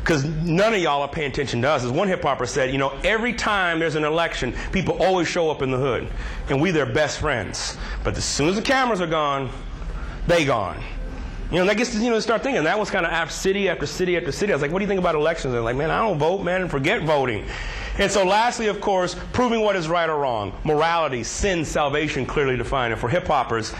[0.00, 1.84] Because none of y'all are paying attention to us.
[1.84, 5.48] As one hip hopper said, you know, every time there's an election, people always show
[5.50, 6.08] up in the hood.
[6.50, 7.78] And we their best friends.
[8.04, 9.48] But as soon as the cameras are gone,
[10.26, 10.82] they gone.
[11.50, 12.64] You know, that gets you know, start thinking.
[12.64, 14.52] That was kind of after city after city after city.
[14.52, 15.52] I was like, what do you think about elections?
[15.52, 17.44] They're like, man, I don't vote, man, and forget voting.
[17.98, 20.58] And so, lastly, of course, proving what is right or wrong.
[20.64, 22.94] Morality, sin, salvation, clearly defined.
[22.94, 23.74] And for hip hoppers,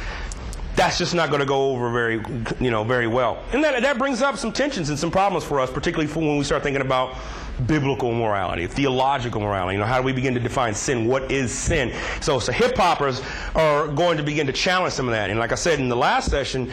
[0.77, 2.23] that's just not going to go over very,
[2.61, 3.43] you know, very well.
[3.53, 6.45] And that, that brings up some tensions and some problems for us, particularly when we
[6.45, 7.17] start thinking about
[7.67, 9.75] biblical morality, theological morality.
[9.75, 11.07] You know, how do we begin to define sin?
[11.07, 11.93] What is sin?
[12.21, 13.23] So, so hip hoppers
[13.55, 15.31] are going to begin to challenge some of that.
[15.31, 16.71] And like I said in the last session,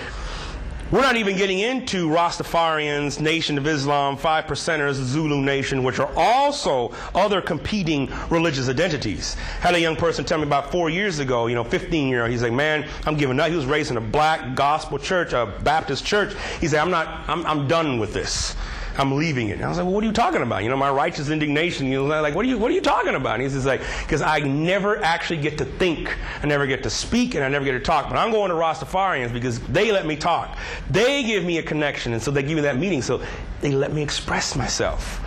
[0.92, 6.12] we're not even getting into Rastafarians, Nation of Islam, Five Percenters, Zulu Nation, which are
[6.16, 9.36] also other competing religious identities.
[9.62, 12.32] Had a young person tell me about four years ago, you know, 15 year old,
[12.32, 13.52] he's like, man, I'm giving up.
[13.52, 16.34] He was raised in a black gospel church, a Baptist church.
[16.60, 18.56] He said, I'm not, I'm, I'm done with this.
[19.00, 19.54] I'm leaving it.
[19.54, 20.62] And I was like, well, what are you talking about?
[20.62, 21.88] You know, my righteous indignation.
[21.88, 23.36] You know, like, what are you, what are you talking about?
[23.36, 26.90] And he's just like, because I never actually get to think, I never get to
[26.90, 28.10] speak, and I never get to talk.
[28.10, 30.58] But I'm going to Rastafarians because they let me talk.
[30.90, 33.02] They give me a connection, and so they give me that meeting.
[33.02, 33.22] So
[33.62, 35.22] they let me express myself.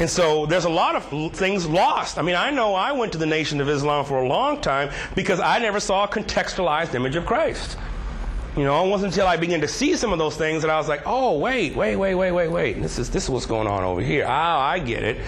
[0.00, 2.18] And so there's a lot of things lost.
[2.18, 4.90] I mean, I know I went to the Nation of Islam for a long time
[5.14, 7.76] because I never saw a contextualized image of Christ.
[8.58, 10.76] You know, it wasn't until I began to see some of those things that I
[10.78, 12.82] was like, oh, wait, wait, wait, wait, wait, wait.
[12.82, 14.26] This is, this is what's going on over here.
[14.26, 15.20] Ah, I get it.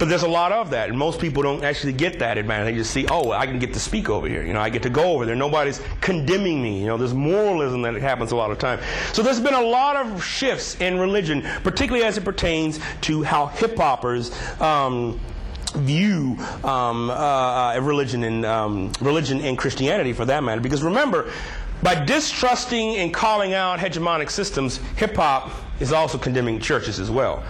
[0.00, 2.74] But there's a lot of that, and most people don't actually get that advantage.
[2.74, 4.44] They just see, oh, I can get to speak over here.
[4.44, 5.36] You know, I get to go over there.
[5.36, 6.80] Nobody's condemning me.
[6.80, 8.80] You know, there's moralism that happens a lot of time.
[9.12, 13.46] So there's been a lot of shifts in religion, particularly as it pertains to how
[13.46, 14.32] hip hoppers.
[14.60, 15.20] Um,
[15.74, 20.62] view um, uh, uh, religion and um, religion and Christianity for that matter.
[20.62, 21.30] Because remember,
[21.82, 27.44] by distrusting and calling out hegemonic systems, hip hop is also condemning churches as well.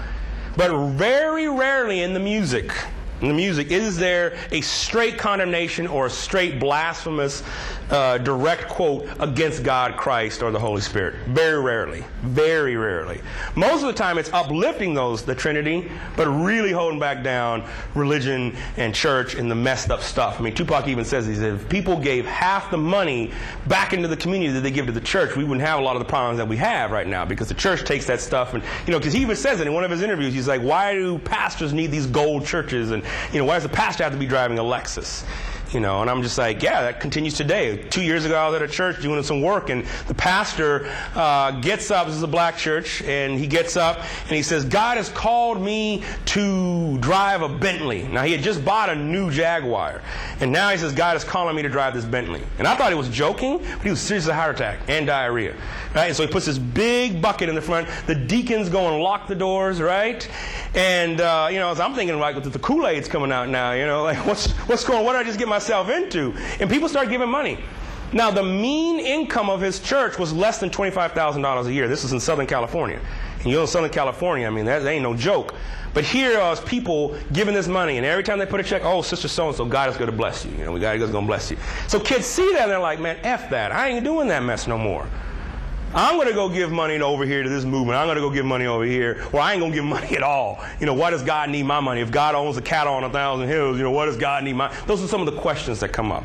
[0.56, 2.72] But very rarely in the music,
[3.20, 7.42] in the music, is there a straight condemnation or a straight blasphemous
[7.90, 11.14] uh, direct quote against God, Christ, or the Holy Spirit.
[11.28, 12.04] Very rarely.
[12.22, 13.20] Very rarely.
[13.54, 18.54] Most of the time it's uplifting those, the Trinity, but really holding back down religion
[18.76, 20.38] and church and the messed up stuff.
[20.38, 23.32] I mean, Tupac even says, he said, if people gave half the money
[23.66, 25.96] back into the community that they give to the church, we wouldn't have a lot
[25.96, 28.62] of the problems that we have right now because the church takes that stuff and,
[28.86, 30.92] you know, because he even says it in one of his interviews, he's like, why
[30.92, 32.90] do pastors need these gold churches?
[32.90, 33.02] And,
[33.32, 35.24] you know, why does the pastor have to be driving a Lexus?
[35.72, 37.76] You know, and I'm just like, yeah, that continues today.
[37.90, 41.50] Two years ago, I was at a church doing some work, and the pastor uh,
[41.60, 42.06] gets up.
[42.06, 45.60] This is a black church, and he gets up and he says, "God has called
[45.60, 50.00] me to drive a Bentley." Now he had just bought a new Jaguar,
[50.40, 52.90] and now he says, "God is calling me to drive this Bentley." And I thought
[52.90, 55.54] he was joking, but he was seriously a heart attack and diarrhea.
[55.94, 56.06] Right?
[56.06, 57.88] And so he puts this big bucket in the front.
[58.06, 60.26] The deacons go and lock the doors, right?
[60.74, 63.72] And uh, you know, as I'm thinking like, the Kool Aid's coming out now.
[63.72, 65.04] You know, like what's what's going?
[65.04, 66.32] What did I just get my myself into.
[66.60, 67.58] And people start giving money.
[68.12, 71.88] Now, the mean income of his church was less than $25,000 a year.
[71.88, 73.00] This is in Southern California.
[73.38, 75.54] And you know, Southern California, I mean, that, that ain't no joke.
[75.94, 79.02] But here are people giving this money, and every time they put a check, oh,
[79.02, 80.52] Sister so and so, God is going to bless you.
[80.52, 81.56] You know, God is going to bless you.
[81.88, 83.72] So kids see that, and they're like, man, F that.
[83.72, 85.08] I ain't doing that mess no more.
[85.94, 87.98] I'm going to go give money over here to this movement.
[87.98, 89.26] I'm going to go give money over here.
[89.32, 90.62] Or I ain't going to give money at all.
[90.80, 92.00] You know, why does God need my money?
[92.00, 94.54] If God owns a cattle on a thousand hills, you know, why does God need
[94.54, 94.74] my?
[94.86, 96.24] Those are some of the questions that come up.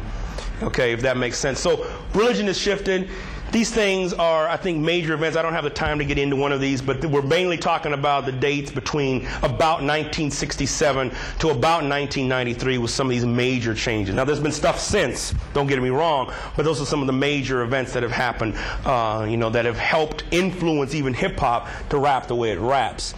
[0.62, 1.60] Okay, if that makes sense.
[1.60, 3.10] So religion is shifted.
[3.54, 5.38] These things are, I think, major events.
[5.38, 7.94] I don't have the time to get into one of these, but we're mainly talking
[7.94, 14.16] about the dates between about 1967 to about 1993 with some of these major changes.
[14.16, 17.14] Now, there's been stuff since, don't get me wrong, but those are some of the
[17.14, 21.70] major events that have happened, uh, you know, that have helped influence even hip hop
[21.90, 23.14] to rap the way it raps.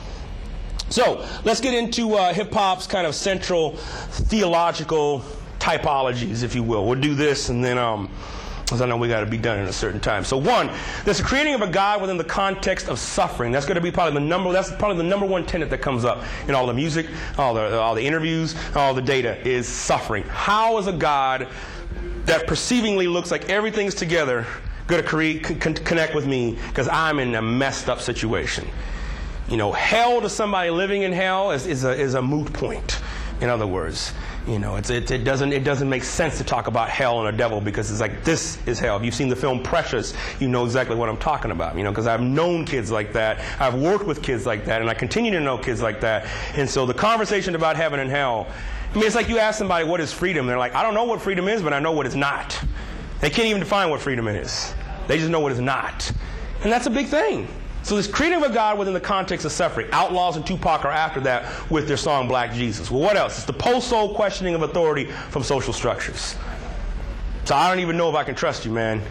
[0.89, 5.23] So, let's get into uh, hip hop's kind of central theological
[5.59, 6.85] typologies, if you will.
[6.85, 7.77] We'll do this and then.
[7.77, 8.09] Um,
[8.65, 10.23] because I know we got to be done in a certain time.
[10.23, 10.71] So one,
[11.03, 13.51] there's a creating of a God within the context of suffering.
[13.51, 14.51] That's going to be probably the number.
[14.51, 17.05] That's probably the number one tenet that comes up in all the music,
[17.37, 20.23] all the all the interviews, all the data is suffering.
[20.23, 21.47] How is a God
[22.25, 24.47] that perceivingly looks like everything's together
[24.87, 28.67] going to create, con- connect with me because I'm in a messed up situation?
[29.47, 32.99] You know, hell to somebody living in hell is, is, a, is a moot point.
[33.41, 34.13] In other words,
[34.47, 37.37] you know, it, it, doesn't, it doesn't make sense to talk about hell and a
[37.37, 38.95] devil because it's like, this is hell.
[38.95, 41.91] If you've seen the film Precious, you know exactly what I'm talking about, you know,
[41.91, 43.39] because I've known kids like that.
[43.59, 46.27] I've worked with kids like that, and I continue to know kids like that.
[46.55, 48.47] And so the conversation about heaven and hell,
[48.91, 50.47] I mean, it's like you ask somebody, what is freedom?
[50.47, 52.57] They're like, I don't know what freedom is, but I know what it's not.
[53.19, 54.73] They can't even define what freedom is.
[55.07, 56.09] They just know what it's not.
[56.63, 57.47] And that's a big thing.
[57.85, 59.87] So this creating of a God within the context of suffering.
[59.91, 62.89] Outlawz and Tupac are after that with their song Black Jesus.
[62.89, 63.37] Well, what else?
[63.37, 66.35] It's the post-soul questioning of authority from social structures.
[67.43, 69.03] So I don't even know if I can trust you, man.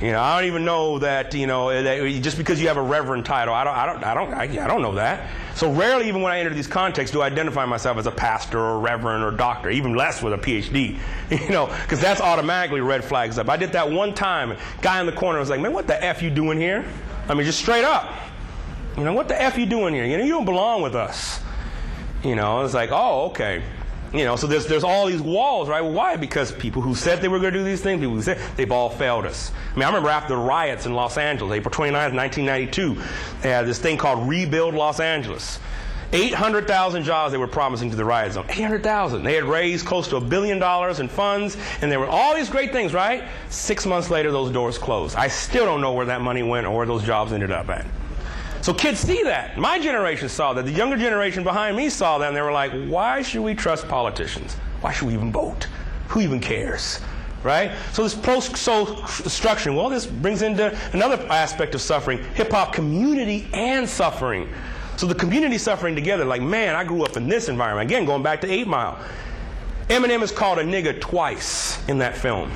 [0.00, 2.82] You know, I don't even know that, you know, that just because you have a
[2.82, 5.28] reverend title, I don't, I don't, I don't, I, I don't know that.
[5.56, 8.60] So rarely, even when I enter these contexts, do I identify myself as a pastor
[8.60, 10.96] or reverend or doctor, even less with a PhD,
[11.30, 13.48] you know, because that's automatically red flags up.
[13.48, 14.56] I did that one time.
[14.80, 16.84] Guy in the corner was like, man, what the F you doing here?
[17.28, 18.12] I mean, just straight up.
[18.96, 20.04] You know, what the F you doing here?
[20.04, 21.40] You know, you don't belong with us.
[22.22, 23.62] You know, it's like, oh, okay.
[24.12, 25.80] You know, so there's, there's all these walls, right?
[25.80, 26.16] Well, why?
[26.16, 28.70] Because people who said they were going to do these things, people who said, they've
[28.70, 29.50] all failed us.
[29.72, 32.94] I mean, I remember after the riots in Los Angeles, April 29th, 1992,
[33.40, 35.58] they had this thing called Rebuild Los Angeles.
[36.12, 38.44] 800,000 jobs they were promising to the riot zone.
[38.48, 39.22] 800,000.
[39.22, 42.50] They had raised close to a billion dollars in funds, and there were all these
[42.50, 43.24] great things, right?
[43.48, 45.16] Six months later, those doors closed.
[45.16, 47.86] I still don't know where that money went or where those jobs ended up at.
[48.60, 49.58] So kids see that.
[49.58, 50.66] My generation saw that.
[50.66, 53.88] The younger generation behind me saw that, and they were like, why should we trust
[53.88, 54.54] politicians?
[54.82, 55.66] Why should we even vote?
[56.08, 57.00] Who even cares?
[57.42, 57.72] Right?
[57.92, 63.88] So this post-soul structure, well, this brings into another aspect of suffering, hip-hop community and
[63.88, 64.48] suffering.
[65.02, 67.90] So the community suffering together, like, man, I grew up in this environment.
[67.90, 69.04] Again, going back to 8 Mile.
[69.88, 72.52] Eminem is called a nigga twice in that film.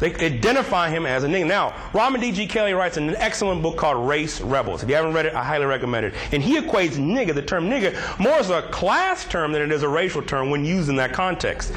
[0.00, 1.46] They identify him as a nigga.
[1.46, 2.48] Now, Robin D.G.
[2.48, 4.82] Kelley writes an excellent book called Race Rebels.
[4.82, 6.14] If you haven't read it, I highly recommend it.
[6.32, 9.84] And he equates nigga, the term nigga, more as a class term than it is
[9.84, 11.72] a racial term when used in that context.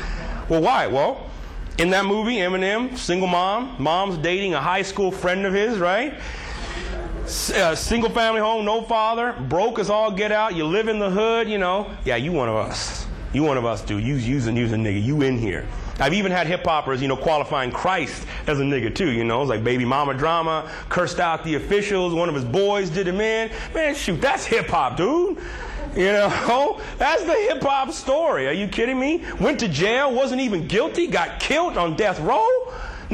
[0.49, 0.87] Well, why?
[0.87, 1.29] Well,
[1.77, 6.15] in that movie, Eminem, single mom, mom's dating a high school friend of his, right?
[7.23, 10.55] Uh, single family home, no father, broke as all get out.
[10.55, 11.89] You live in the hood, you know.
[12.03, 13.07] Yeah, you one of us.
[13.31, 14.03] You one of us, dude.
[14.03, 15.01] You using using nigga.
[15.03, 15.65] You in here.
[15.99, 19.09] I've even had hip hoppers, you know, qualifying Christ as a nigga too.
[19.11, 22.13] You know, it's like baby mama drama, cursed out the officials.
[22.13, 23.51] One of his boys did him in.
[23.73, 25.37] Man, shoot, that's hip hop, dude.
[25.95, 28.47] You know, that's the hip hop story.
[28.47, 29.23] Are you kidding me?
[29.39, 32.47] Went to jail, wasn't even guilty, got killed on death row.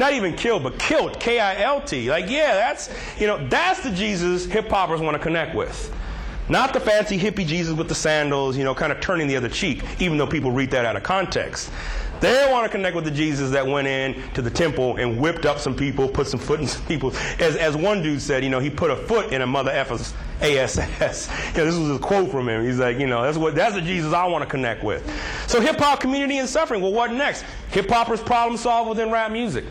[0.00, 2.08] Not even killed, but kilt, K I L T.
[2.08, 5.94] Like, yeah, that's, you know, that's the Jesus hip hoppers want to connect with.
[6.48, 9.50] Not the fancy hippie Jesus with the sandals, you know, kind of turning the other
[9.50, 11.70] cheek, even though people read that out of context.
[12.20, 15.44] They want to connect with the Jesus that went in to the temple and whipped
[15.44, 17.12] up some people, put some foot in some people.
[17.38, 20.14] As, as one dude said, you know, he put a foot in a mother effer's
[20.40, 21.28] ASS.
[21.58, 22.64] You this was a quote from him.
[22.64, 25.04] He's like, you know, that's what that's the Jesus I want to connect with.
[25.46, 26.80] So hip hop community and suffering.
[26.80, 27.44] Well, what next?
[27.72, 29.66] Hip hoppers problem solve within rap music.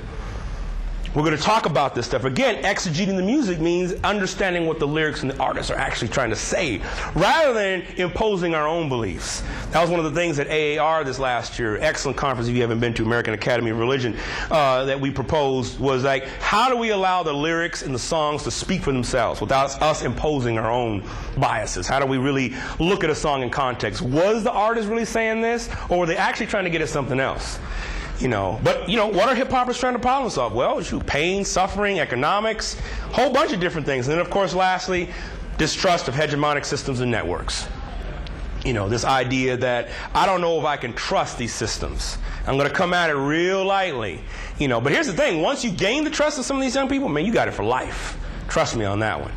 [1.16, 2.24] We're going to talk about this stuff.
[2.24, 6.30] Again, exegeting the music means understanding what the lyrics and the artists are actually trying
[6.30, 6.82] to say,
[7.16, 9.42] rather than imposing our own beliefs.
[9.72, 12.62] That was one of the things at AAR this last year, excellent conference if you
[12.62, 14.16] haven't been to, American Academy of Religion,
[14.52, 18.44] uh, that we proposed was like, how do we allow the lyrics and the songs
[18.44, 21.04] to speak for themselves without us imposing our own
[21.38, 21.88] biases?
[21.88, 24.04] How do we really look at a song in context?
[24.04, 27.20] Was the artist really saying this, or were they actually trying to get at something
[27.20, 27.58] else?
[28.20, 30.54] You know, but you know, what are hip hoppers trying to problem solve?
[30.54, 32.78] Well, shoot, pain, suffering, economics,
[33.12, 34.08] whole bunch of different things.
[34.08, 35.10] And then, of course, lastly,
[35.58, 37.68] distrust of hegemonic systems and networks.
[38.66, 42.18] You know, this idea that I don't know if I can trust these systems.
[42.46, 44.20] I'm going to come at it real lightly.
[44.58, 46.76] You know, but here's the thing: once you gain the trust of some of these
[46.76, 48.18] young people, man, you got it for life.
[48.50, 49.32] Trust me on that one.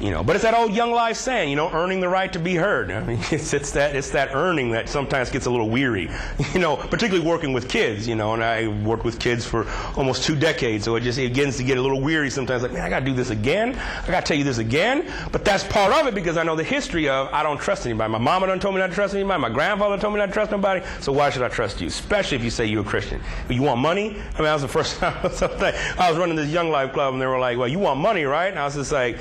[0.00, 2.38] You know, but it's that old young life saying, you know, earning the right to
[2.38, 2.90] be heard.
[2.92, 6.10] I mean, it's, it's that it's that earning that sometimes gets a little weary.
[6.56, 8.08] You know, particularly working with kids.
[8.08, 11.28] You know, and I worked with kids for almost two decades, so it just it
[11.28, 12.62] begins to get a little weary sometimes.
[12.62, 13.74] Like, man, I got to do this again.
[13.74, 15.12] I got to tell you this again.
[15.32, 18.10] But that's part of it because I know the history of I don't trust anybody.
[18.10, 19.40] My mama done told me not to trust anybody.
[19.40, 20.84] My grandfather told me not to trust nobody.
[21.00, 21.88] So why should I trust you?
[21.88, 23.20] Especially if you say you're a Christian.
[23.50, 24.10] You want money?
[24.10, 27.20] I mean, that was the first time I was running this Young Life Club, and
[27.20, 29.18] they were like, "Well, you want money, right?" And I was just like.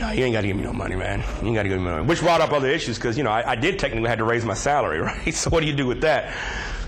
[0.00, 1.20] No, you ain't got to give me no money, man.
[1.40, 2.06] You ain't got to give me no money.
[2.06, 4.44] Which brought up other issues because, you know, I, I, did technically have to raise
[4.44, 5.32] my salary, right?
[5.32, 6.34] So what do you do with that?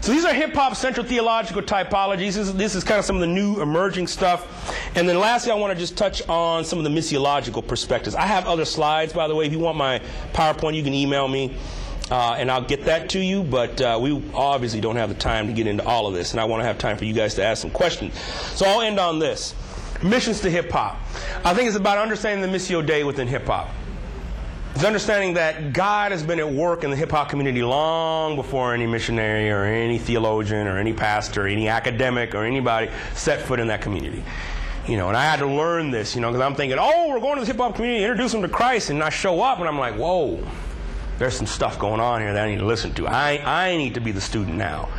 [0.01, 2.19] So these are hip hop central theological typologies.
[2.19, 4.97] This is, this is kind of some of the new emerging stuff.
[4.97, 8.15] And then lastly, I want to just touch on some of the missiological perspectives.
[8.15, 9.47] I have other slides, by the way.
[9.47, 10.01] If you want my
[10.33, 11.57] PowerPoint, you can email me.
[12.11, 15.49] Uh, and I'll get that to you, but uh, we obviously don't have the time
[15.49, 17.35] to get into all of this, and I want to have time for you guys
[17.35, 18.17] to ask some questions.
[18.55, 19.57] So I'll end on this.
[20.03, 20.97] Missions to hip hop.
[21.45, 23.69] I think it's about understanding the Missio Dei within hip hop.
[24.75, 28.75] It's understanding that God has been at work in the hip hop community long before
[28.75, 33.59] any missionary or any theologian or any pastor, or any academic or anybody set foot
[33.59, 34.23] in that community.
[34.87, 37.21] You know, and I had to learn this, you know, because I'm thinking, oh, we're
[37.21, 39.67] going to the hip hop community, introduce them to Christ, and I show up and
[39.67, 40.47] I'm like, whoa,
[41.19, 43.07] there's some stuff going on here that I need to listen to.
[43.07, 44.91] I, I need to be the student now.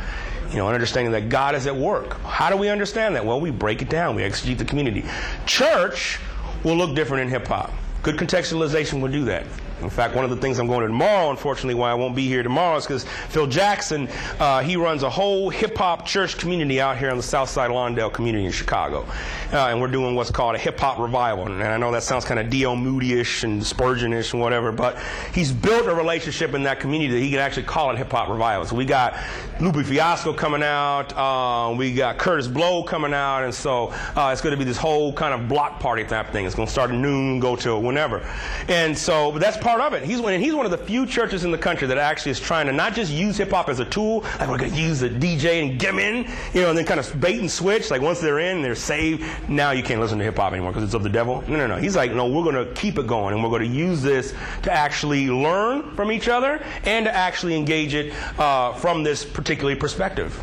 [0.50, 2.20] You know, and understanding that God is at work.
[2.22, 3.24] How do we understand that?
[3.24, 4.16] Well, we break it down.
[4.16, 5.04] We exegete the community.
[5.46, 6.18] Church
[6.64, 7.72] will look different in hip hop.
[8.02, 9.44] Good contextualization will do that.
[9.82, 12.26] In fact, one of the things I'm going to tomorrow, unfortunately, why I won't be
[12.26, 16.80] here tomorrow, is because Phil Jackson, uh, he runs a whole hip hop church community
[16.80, 19.06] out here on the South Side of Lawndale community in Chicago.
[19.52, 21.46] Uh, and we're doing what's called a hip hop revival.
[21.46, 22.76] And I know that sounds kind of D.L.
[22.76, 24.98] Moody-ish and Spurgeon-ish and whatever, but
[25.32, 28.28] he's built a relationship in that community that he can actually call it hip hop
[28.28, 28.66] revival.
[28.66, 29.16] So we got
[29.60, 34.40] Lupe Fiasco coming out, uh, we got Kurtis Blow coming out, and so uh, it's
[34.40, 36.46] going to be this whole kind of block party type thing.
[36.46, 38.20] It's going to start at noon, go till whenever.
[38.68, 40.02] And so that's part of it.
[40.02, 42.40] He's one, and he's one of the few churches in the country that actually is
[42.40, 45.00] trying to not just use hip hop as a tool, like we're going to use
[45.00, 47.90] the DJ and get them in, you know, and then kind of bait and switch.
[47.90, 49.24] Like once they're in, they're saved.
[49.48, 51.42] Now you can't listen to hip hop anymore because it's of the devil.
[51.46, 51.76] No, no, no.
[51.76, 54.34] He's like, no, we're going to keep it going, and we're going to use this
[54.62, 59.76] to actually learn from each other and to actually engage it uh, from this particular
[59.76, 60.42] perspective.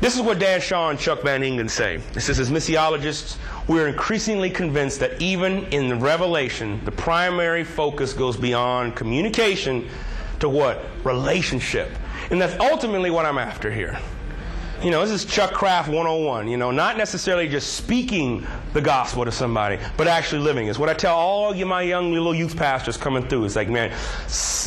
[0.00, 1.96] This is what Dan Shaw and Chuck Van Engen say.
[2.12, 8.12] This is his missiologists, we're increasingly convinced that even in the revelation, the primary focus
[8.12, 9.88] goes beyond communication
[10.40, 10.84] to what?
[11.02, 11.90] Relationship.
[12.30, 13.98] And that's ultimately what I'm after here.
[14.82, 16.46] You know, this is Chuck Kraft 101.
[16.46, 20.68] You know, not necessarily just speaking the gospel to somebody, but actually living.
[20.68, 23.46] It's what I tell all you, my young little youth pastors coming through.
[23.46, 23.96] It's like, man,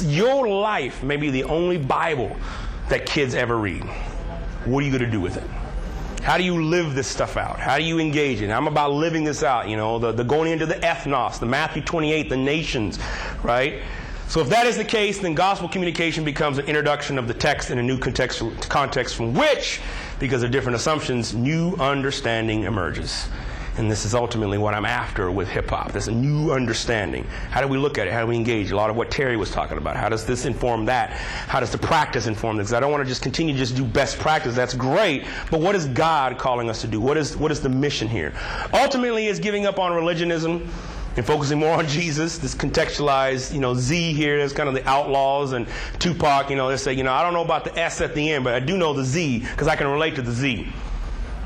[0.06, 2.36] your life may be the only Bible
[2.90, 3.84] that kids ever read.
[4.66, 5.44] What are you going to do with it?
[6.28, 7.58] How do you live this stuff out?
[7.58, 8.52] How do you engage it?
[8.52, 11.82] I'm about living this out, you know, the, the going into the ethnos, the Matthew
[11.82, 13.00] 28, the nations,
[13.44, 13.82] right?
[14.28, 17.72] So if that is the case, then gospel communication becomes an introduction of the text
[17.72, 19.80] in a new context, context from which,
[20.20, 23.30] because of different assumptions, new understanding emerges.
[23.78, 25.92] And this is ultimately what I'm after with hip hop.
[25.92, 27.26] This new understanding.
[27.52, 28.14] How do we look at it?
[28.14, 28.72] How do we engage?
[28.72, 29.96] A lot of what Terry was talking about.
[29.96, 31.12] How does this inform that?
[31.12, 32.74] How does the practice inform this?
[32.74, 34.56] I don't want to just continue to just do best practice.
[34.56, 35.26] That's great.
[35.52, 37.00] But what is God calling us to do?
[37.00, 38.34] What is, what is the mission here?
[38.74, 40.68] Ultimately, is giving up on religionism
[41.16, 42.40] and focusing more on Jesus.
[42.40, 45.68] This contextualized, you know, Z here is kind of the Outlawz and
[46.00, 48.32] Tupac, you know, they say, you know, I don't know about the S at the
[48.32, 50.68] end, but I do know the Z because I can relate to the Z.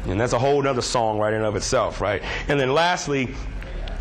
[0.05, 2.23] And that's a whole other song right in and of itself, right?
[2.47, 3.35] And then lastly,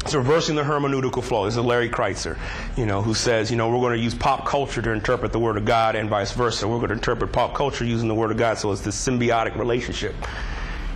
[0.04, 1.44] it's reversing the hermeneutical flow.
[1.44, 2.38] This is Larry Kreitzer,
[2.76, 5.38] you know, who says, you know, we're going to use pop culture to interpret the
[5.38, 6.66] Word of God and vice versa.
[6.66, 9.56] We're going to interpret pop culture using the Word of God, so it's this symbiotic
[9.56, 10.14] relationship.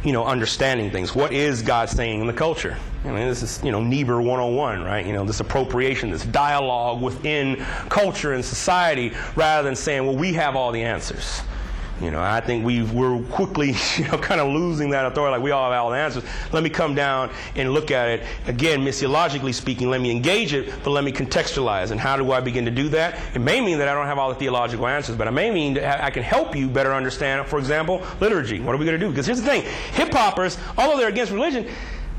[0.05, 1.15] You know, understanding things.
[1.15, 2.77] What is God saying in the culture?
[3.05, 5.05] I mean, this is, you know, Niebuhr 101, right?
[5.05, 7.57] You know, this appropriation, this dialogue within
[7.91, 11.43] culture and society rather than saying, well, we have all the answers.
[12.01, 15.33] You know, I think we we're quickly, you know, kind of losing that authority.
[15.33, 16.25] Like we all have all the answers.
[16.53, 19.91] Let me come down and look at it again, missiologically speaking.
[19.91, 21.93] Let me engage it, but let me contextualize.
[21.93, 23.19] And how do I begin to do that?
[23.35, 25.75] It may mean that I don't have all the theological answers, but it may mean
[25.75, 27.47] that I can help you better understand.
[27.47, 28.61] For example, liturgy.
[28.61, 29.11] What are we going to do?
[29.11, 31.69] Because here's the thing: hip hoppers, although they're against religion,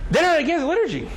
[0.10, 1.10] they're not against liturgy.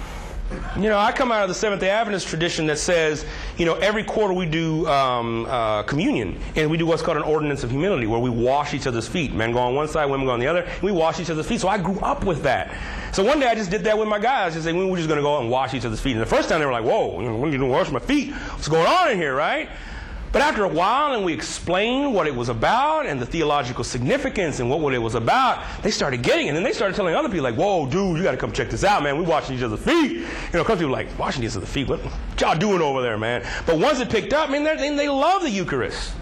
[0.76, 3.26] You know, I come out of the Seventh day Adventist tradition that says,
[3.58, 7.24] you know, every quarter we do um, uh, communion, and we do what's called an
[7.24, 9.32] ordinance of humility, where we wash each other's feet.
[9.32, 11.60] Men go on one side, women go on the other, we wash each other's feet.
[11.60, 12.72] So I grew up with that.
[13.12, 14.54] So one day I just did that with my guys.
[14.54, 16.12] Just said, we we're just going to go out and wash each other's feet.
[16.12, 18.32] And the first time they were like, whoa, when are you wash my feet?
[18.32, 19.68] What's going on in here, right?
[20.30, 24.60] But after a while, and we explained what it was about and the theological significance
[24.60, 26.50] and what, it was about, they started getting it.
[26.50, 28.68] And then they started telling other people, like, whoa, dude, you got to come check
[28.70, 29.16] this out, man.
[29.16, 30.12] We're watching each other's feet.
[30.12, 30.20] You
[30.52, 31.88] know, because people like, watching each other's feet.
[31.88, 32.00] What,
[32.38, 33.46] y'all doing over there, man?
[33.66, 36.12] But once it picked up, I mean, they, they love the Eucharist.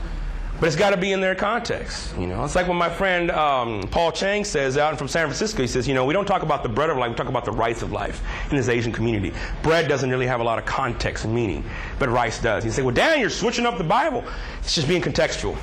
[0.58, 2.16] But it's got to be in their context.
[2.16, 5.60] You know, it's like when my friend um, Paul Chang says out from San Francisco.
[5.60, 7.10] He says, you know, we don't talk about the bread of life.
[7.10, 9.34] We talk about the rice of life in this Asian community.
[9.62, 11.62] Bread doesn't really have a lot of context and meaning,
[11.98, 12.64] but rice does.
[12.64, 14.24] He say, well, Dan, you're switching up the Bible.
[14.60, 15.56] It's just being contextual.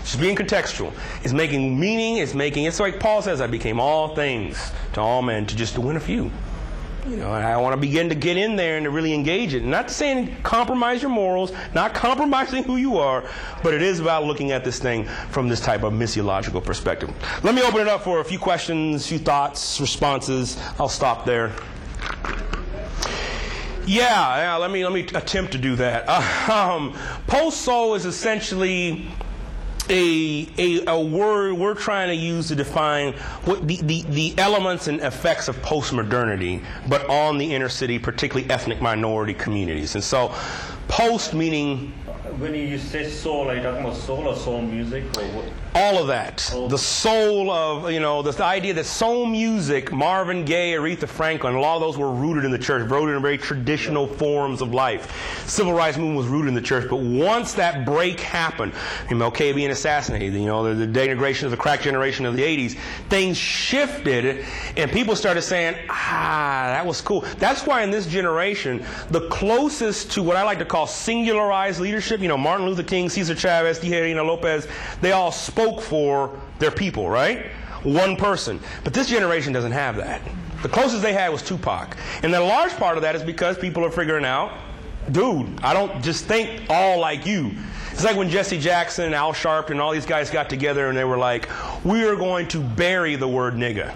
[0.00, 0.92] It's just being contextual.
[1.22, 2.16] It's making meaning.
[2.16, 2.64] It's making.
[2.64, 5.96] It's like Paul says, I became all things to all men to just to win
[5.96, 6.30] a few.
[7.08, 9.64] You know, I want to begin to get in there and to really engage it.
[9.64, 13.24] Not saying compromise your morals, not compromising who you are,
[13.62, 17.10] but it is about looking at this thing from this type of missiological perspective.
[17.42, 20.58] Let me open it up for a few questions, few thoughts, responses.
[20.78, 21.52] I'll stop there.
[23.86, 24.56] Yeah, yeah.
[24.56, 26.04] Let me let me attempt to do that.
[26.06, 29.08] Uh, um, Post soul is essentially
[29.90, 33.12] a, a, a, word we're trying to use to define
[33.44, 38.48] what the, the, the elements and effects of postmodernity, but on the inner city, particularly
[38.50, 39.96] ethnic minority communities.
[39.96, 40.34] And so
[40.88, 41.92] post meaning
[42.38, 45.52] When you say soul, are you talking about soul or soul music or what?
[45.74, 46.38] all of that.
[46.68, 51.60] The soul of, you know, the idea that soul music, Marvin Gaye, Aretha Franklin, a
[51.60, 55.46] lot of those were rooted in the church, rooted in very traditional forms of life.
[55.48, 58.72] Civil rights movement was rooted in the church, but once that break happened,
[59.08, 62.76] MLK being assassinated, you know, the, the denigration of the crack generation of the 80s,
[63.08, 64.44] things shifted
[64.76, 67.20] and people started saying, ah, that was cool.
[67.38, 72.19] That's why in this generation, the closest to what I like to call singularized leadership,
[72.20, 74.68] you know, Martin Luther King, Cesar Chavez, Tijerina Lopez,
[75.00, 77.46] they all spoke for their people, right?
[77.82, 78.60] One person.
[78.84, 80.20] But this generation doesn't have that.
[80.62, 81.96] The closest they had was Tupac.
[82.22, 84.52] And a large part of that is because people are figuring out,
[85.10, 87.52] dude, I don't just think all like you.
[87.92, 90.96] It's like when Jesse Jackson and Al Sharpton and all these guys got together and
[90.96, 91.48] they were like,
[91.84, 93.94] we are going to bury the word nigga.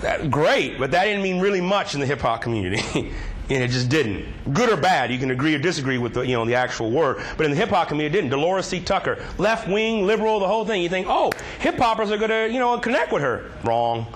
[0.00, 3.12] That, great, but that didn't mean really much in the hip hop community.
[3.50, 4.54] and it just didn't.
[4.54, 7.22] Good or bad, you can agree or disagree with the, you know, the actual word.
[7.36, 8.30] But in the hip hop community, it didn't.
[8.30, 8.80] Delores C.
[8.80, 10.82] Tucker, left wing, liberal, the whole thing.
[10.82, 13.50] You think, oh, hip hoppers are going to, you know, connect with her.
[13.64, 14.06] Wrong.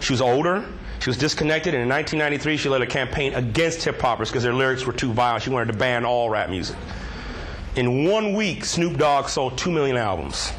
[0.00, 0.64] She was older.
[1.00, 4.54] She was disconnected, and in 1993, she led a campaign against hip hoppers because their
[4.54, 5.42] lyrics were too violent.
[5.42, 6.76] She wanted to ban all rap music.
[7.74, 10.52] In one week, Snoop Dogg sold two million albums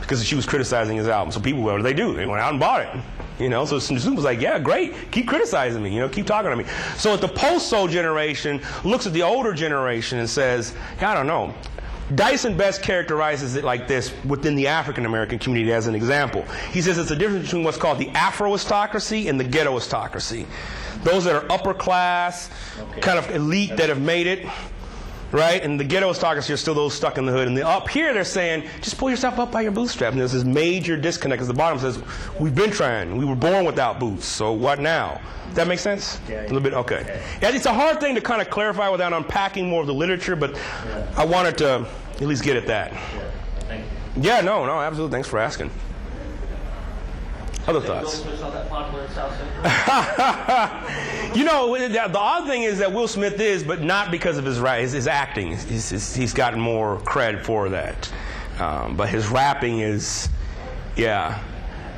[0.00, 1.32] because she was criticizing his album.
[1.32, 2.14] So people, what did they do?
[2.14, 3.02] They went out and bought it.
[3.42, 6.50] You know, so Snoop was like, yeah, great, keep criticizing me, you know, keep talking
[6.50, 6.64] to me.
[6.96, 11.52] So the post-soul generation looks at the older generation and says, I don't know.
[12.14, 16.42] Dyson best characterizes it like this within the African American community as an example.
[16.70, 20.46] He says it's a difference between what's called the Afro aristocracy and the ghetto aristocracy.
[21.02, 22.50] Those that are upper class,
[23.00, 24.46] kind of elite that have made it,
[25.32, 25.62] right?
[25.62, 27.48] And the ghetto aristocracy are still those stuck in the hood.
[27.48, 30.12] And the up here, they're saying, just pull yourself up by your bootstrap.
[30.12, 32.00] And there's this major disconnect because the bottom says,
[32.38, 33.16] we've been trying.
[33.16, 34.26] We were born without boots.
[34.26, 35.20] So what now?
[35.46, 36.20] Does that make sense?
[36.28, 36.72] Yeah, A little bit?
[36.74, 37.20] Okay.
[37.42, 40.36] Yeah, it's a hard thing to kind of clarify without unpacking more of the literature,
[40.36, 40.58] but
[41.16, 42.92] I wanted to at least get at that.
[42.92, 43.30] Yeah.
[43.60, 43.84] Thank
[44.16, 44.22] you.
[44.22, 45.14] Yeah, no, no, absolutely.
[45.14, 45.70] Thanks for asking.
[47.66, 48.14] Other thoughts?
[48.14, 51.36] Smith's not that popular in South Central.
[51.36, 54.58] you know, the, odd thing is that Will Smith is, but not because of his
[54.58, 55.50] his, his acting.
[55.50, 58.12] He's, he's, he's gotten more cred for that.
[58.58, 60.28] Um, but his rapping is,
[60.96, 61.42] yeah.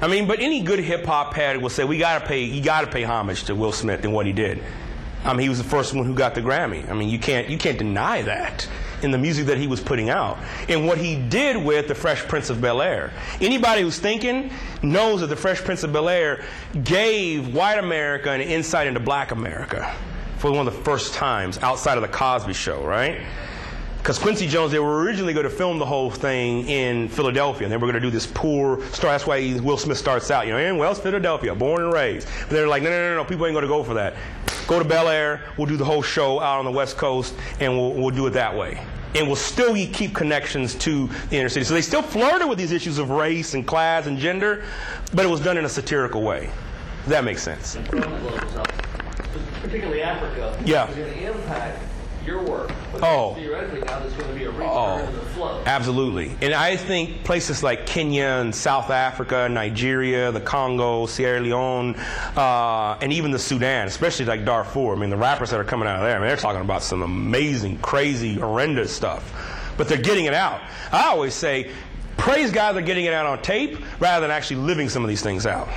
[0.03, 2.87] I mean, but any good hip hop head will say we gotta pay, you gotta
[2.87, 4.63] pay homage to Will Smith and what he did.
[5.25, 6.87] I mean, he was the first one who got the Grammy.
[6.91, 8.69] I mean, you can't you can't deny that
[9.05, 10.39] in the music that he was putting out
[10.69, 13.13] and what he did with the Fresh Prince of Bel Air.
[13.41, 14.51] Anybody who's thinking
[14.83, 16.45] knows that the Fresh Prince of Bel Air
[16.83, 19.95] gave white America an insight into black America
[20.39, 23.21] for one of the first times outside of the Cosby Show, right?
[23.99, 27.73] Because Quincy Jones, they were originally going to film the whole thing in Philadelphia, and
[27.73, 29.13] they were going to do this poor story.
[29.13, 32.29] That's why Will Smith starts out, you know, in West Philadelphia, born and raised.
[32.41, 34.13] But they're like, no, no, no, no, people ain't going to go for that.
[34.67, 37.73] Go to Bel Air, we'll do the whole show out on the West Coast, and
[37.77, 38.83] we'll, we'll do it that way.
[39.15, 41.65] And we'll still keep connections to the inner city.
[41.65, 44.65] So they still flirted with these issues of race and class and gender,
[45.13, 46.51] but it was done in a satirical way.
[47.03, 47.77] Does that make sense?
[47.77, 48.73] From the globes up,
[49.61, 50.59] particularly Africa.
[50.65, 50.87] Yeah.
[52.27, 52.73] Is going to impact your work.
[52.93, 53.35] But Oh.
[53.35, 55.07] Theoretically, now there's going to be a return Oh.
[55.13, 55.63] the flow.
[55.67, 56.37] Absolutely.
[56.43, 61.95] And I think places like Kenya and South Africa, Nigeria, the Congo, Sierra Leone,
[62.37, 64.93] uh, and even the Sudan, especially like Darfur.
[64.93, 66.83] I mean, the rappers that are coming out of there, I mean, they're talking about
[66.83, 69.33] some amazing, crazy, horrendous stuff.
[69.77, 70.61] But they're getting it out.
[70.93, 71.71] I always say,
[72.17, 75.23] praise God they're getting it out on tape rather than actually living some of these
[75.23, 75.69] things out.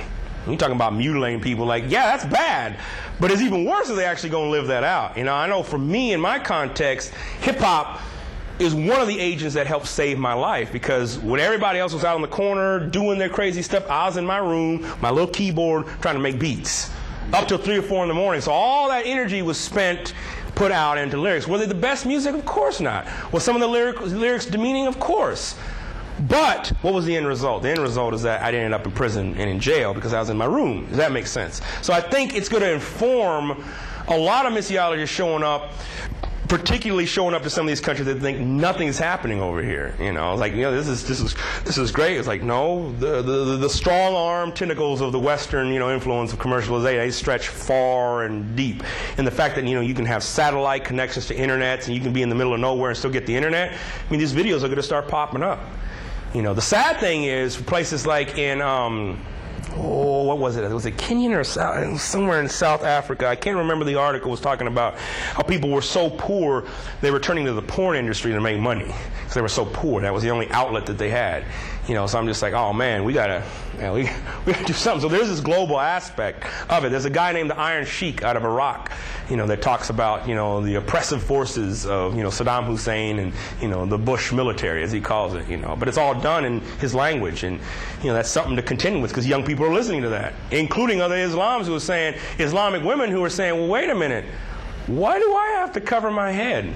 [0.48, 2.78] You talking about mutilating people, like, yeah, that's bad.
[3.20, 5.16] But it's even worse if they actually gonna live that out.
[5.16, 8.00] You know, I know for me in my context, hip hop
[8.58, 12.04] is one of the agents that helped save my life because when everybody else was
[12.04, 15.32] out in the corner doing their crazy stuff, I was in my room, my little
[15.32, 16.90] keyboard, trying to make beats.
[17.32, 18.40] Up till three or four in the morning.
[18.40, 20.14] So all that energy was spent
[20.54, 21.46] put out into lyrics.
[21.46, 22.34] Were they the best music?
[22.34, 23.06] Of course not.
[23.32, 24.86] Was some of the lyric, lyrics demeaning?
[24.86, 25.54] Of course.
[26.26, 27.62] But what was the end result?
[27.62, 30.12] The end result is that I didn't end up in prison and in jail because
[30.12, 30.86] I was in my room.
[30.86, 31.60] Does that make sense?
[31.82, 33.62] So I think it's going to inform
[34.08, 35.72] a lot of missiologists showing up,
[36.48, 39.94] particularly showing up to some of these countries that think nothing's happening over here.
[40.00, 42.16] You know, like you know, this is this is this is great.
[42.16, 46.32] It's like no, the the, the strong arm tentacles of the Western you know influence
[46.32, 48.82] of commercialization they stretch far and deep.
[49.18, 52.00] And the fact that you know you can have satellite connections to internets and you
[52.00, 53.72] can be in the middle of nowhere and still get the internet.
[53.72, 55.60] I mean, these videos are going to start popping up.
[56.34, 59.18] You know, the sad thing is places like in, um,
[59.76, 60.70] oh, what was it?
[60.70, 63.26] Was it Kenyan or South, somewhere in South Africa?
[63.26, 66.66] I can't remember the article was talking about how people were so poor
[67.00, 70.02] they were turning to the porn industry to make money because they were so poor.
[70.02, 71.44] That was the only outlet that they had.
[71.88, 73.42] You know, so I'm just like, oh man, we gotta,
[73.78, 73.88] we,
[74.46, 75.00] we gotta do something.
[75.00, 76.90] So there's this global aspect of it.
[76.90, 78.92] There's a guy named the Iron Sheik out of Iraq,
[79.30, 83.18] you know, that talks about, you know, the oppressive forces of, you know, Saddam Hussein
[83.18, 83.32] and,
[83.62, 85.76] you know, the Bush military, as he calls it, you know.
[85.76, 87.58] But it's all done in his language, and,
[88.02, 91.00] you know, that's something to contend with because young people are listening to that, including
[91.00, 94.26] other Islams who are saying, Islamic women who are saying, well, wait a minute,
[94.88, 96.74] why do I have to cover my head?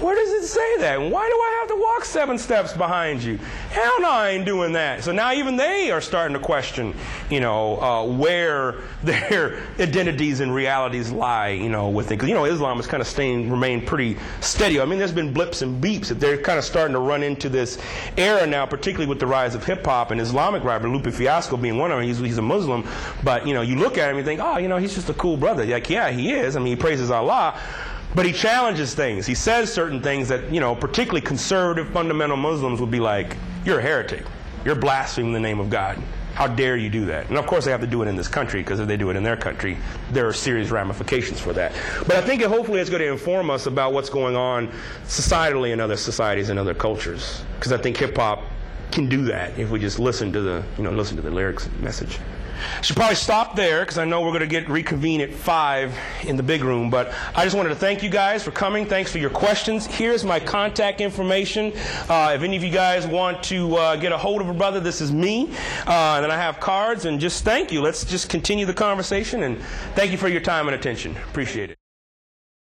[0.00, 1.00] Where does it say that?
[1.00, 3.38] Why do I have to walk seven steps behind you?
[3.70, 5.02] Hell no, I ain't doing that.
[5.02, 6.94] So now even they are starting to question,
[7.30, 12.16] you know, uh, where their identities and realities lie, you know, with it.
[12.16, 14.78] Because, you know, Islam has kind of staying, remained pretty steady.
[14.80, 17.48] I mean, there's been blips and beeps that they're kind of starting to run into
[17.48, 17.78] this
[18.18, 21.78] era now, particularly with the rise of hip hop and Islamic rapper, Lupe Fiasco being
[21.78, 22.06] one of them.
[22.06, 22.86] He's, he's a Muslim.
[23.24, 25.14] But, you know, you look at him and think, oh, you know, he's just a
[25.14, 25.64] cool brother.
[25.64, 26.54] Like, yeah, he is.
[26.54, 27.58] I mean, he praises Allah.
[28.16, 29.26] But he challenges things.
[29.26, 33.36] He says certain things that, you know, particularly conservative fundamental Muslims would be like,
[33.66, 34.24] you're a heretic.
[34.64, 36.02] You're blaspheming the name of God.
[36.32, 37.28] How dare you do that?
[37.28, 39.10] And of course, they have to do it in this country because if they do
[39.10, 39.76] it in their country,
[40.12, 41.72] there are serious ramifications for that.
[42.06, 44.68] But I think it, hopefully it's going to inform us about what's going on
[45.04, 47.42] societally in other societies and other cultures.
[47.58, 48.42] Because I think hip hop
[48.92, 51.68] can do that if we just listen to the, you know, listen to the lyrics
[51.80, 52.18] message.
[52.82, 56.36] Should probably stop there because I know we're going to get reconvene at five in
[56.36, 56.90] the big room.
[56.90, 58.86] But I just wanted to thank you guys for coming.
[58.86, 59.86] Thanks for your questions.
[59.86, 61.72] Here's my contact information.
[62.08, 64.80] Uh, if any of you guys want to uh, get a hold of a brother,
[64.80, 65.50] this is me.
[65.86, 67.04] Uh, and I have cards.
[67.04, 67.80] And just thank you.
[67.80, 69.42] Let's just continue the conversation.
[69.42, 69.58] And
[69.94, 71.16] thank you for your time and attention.
[71.28, 71.85] Appreciate it.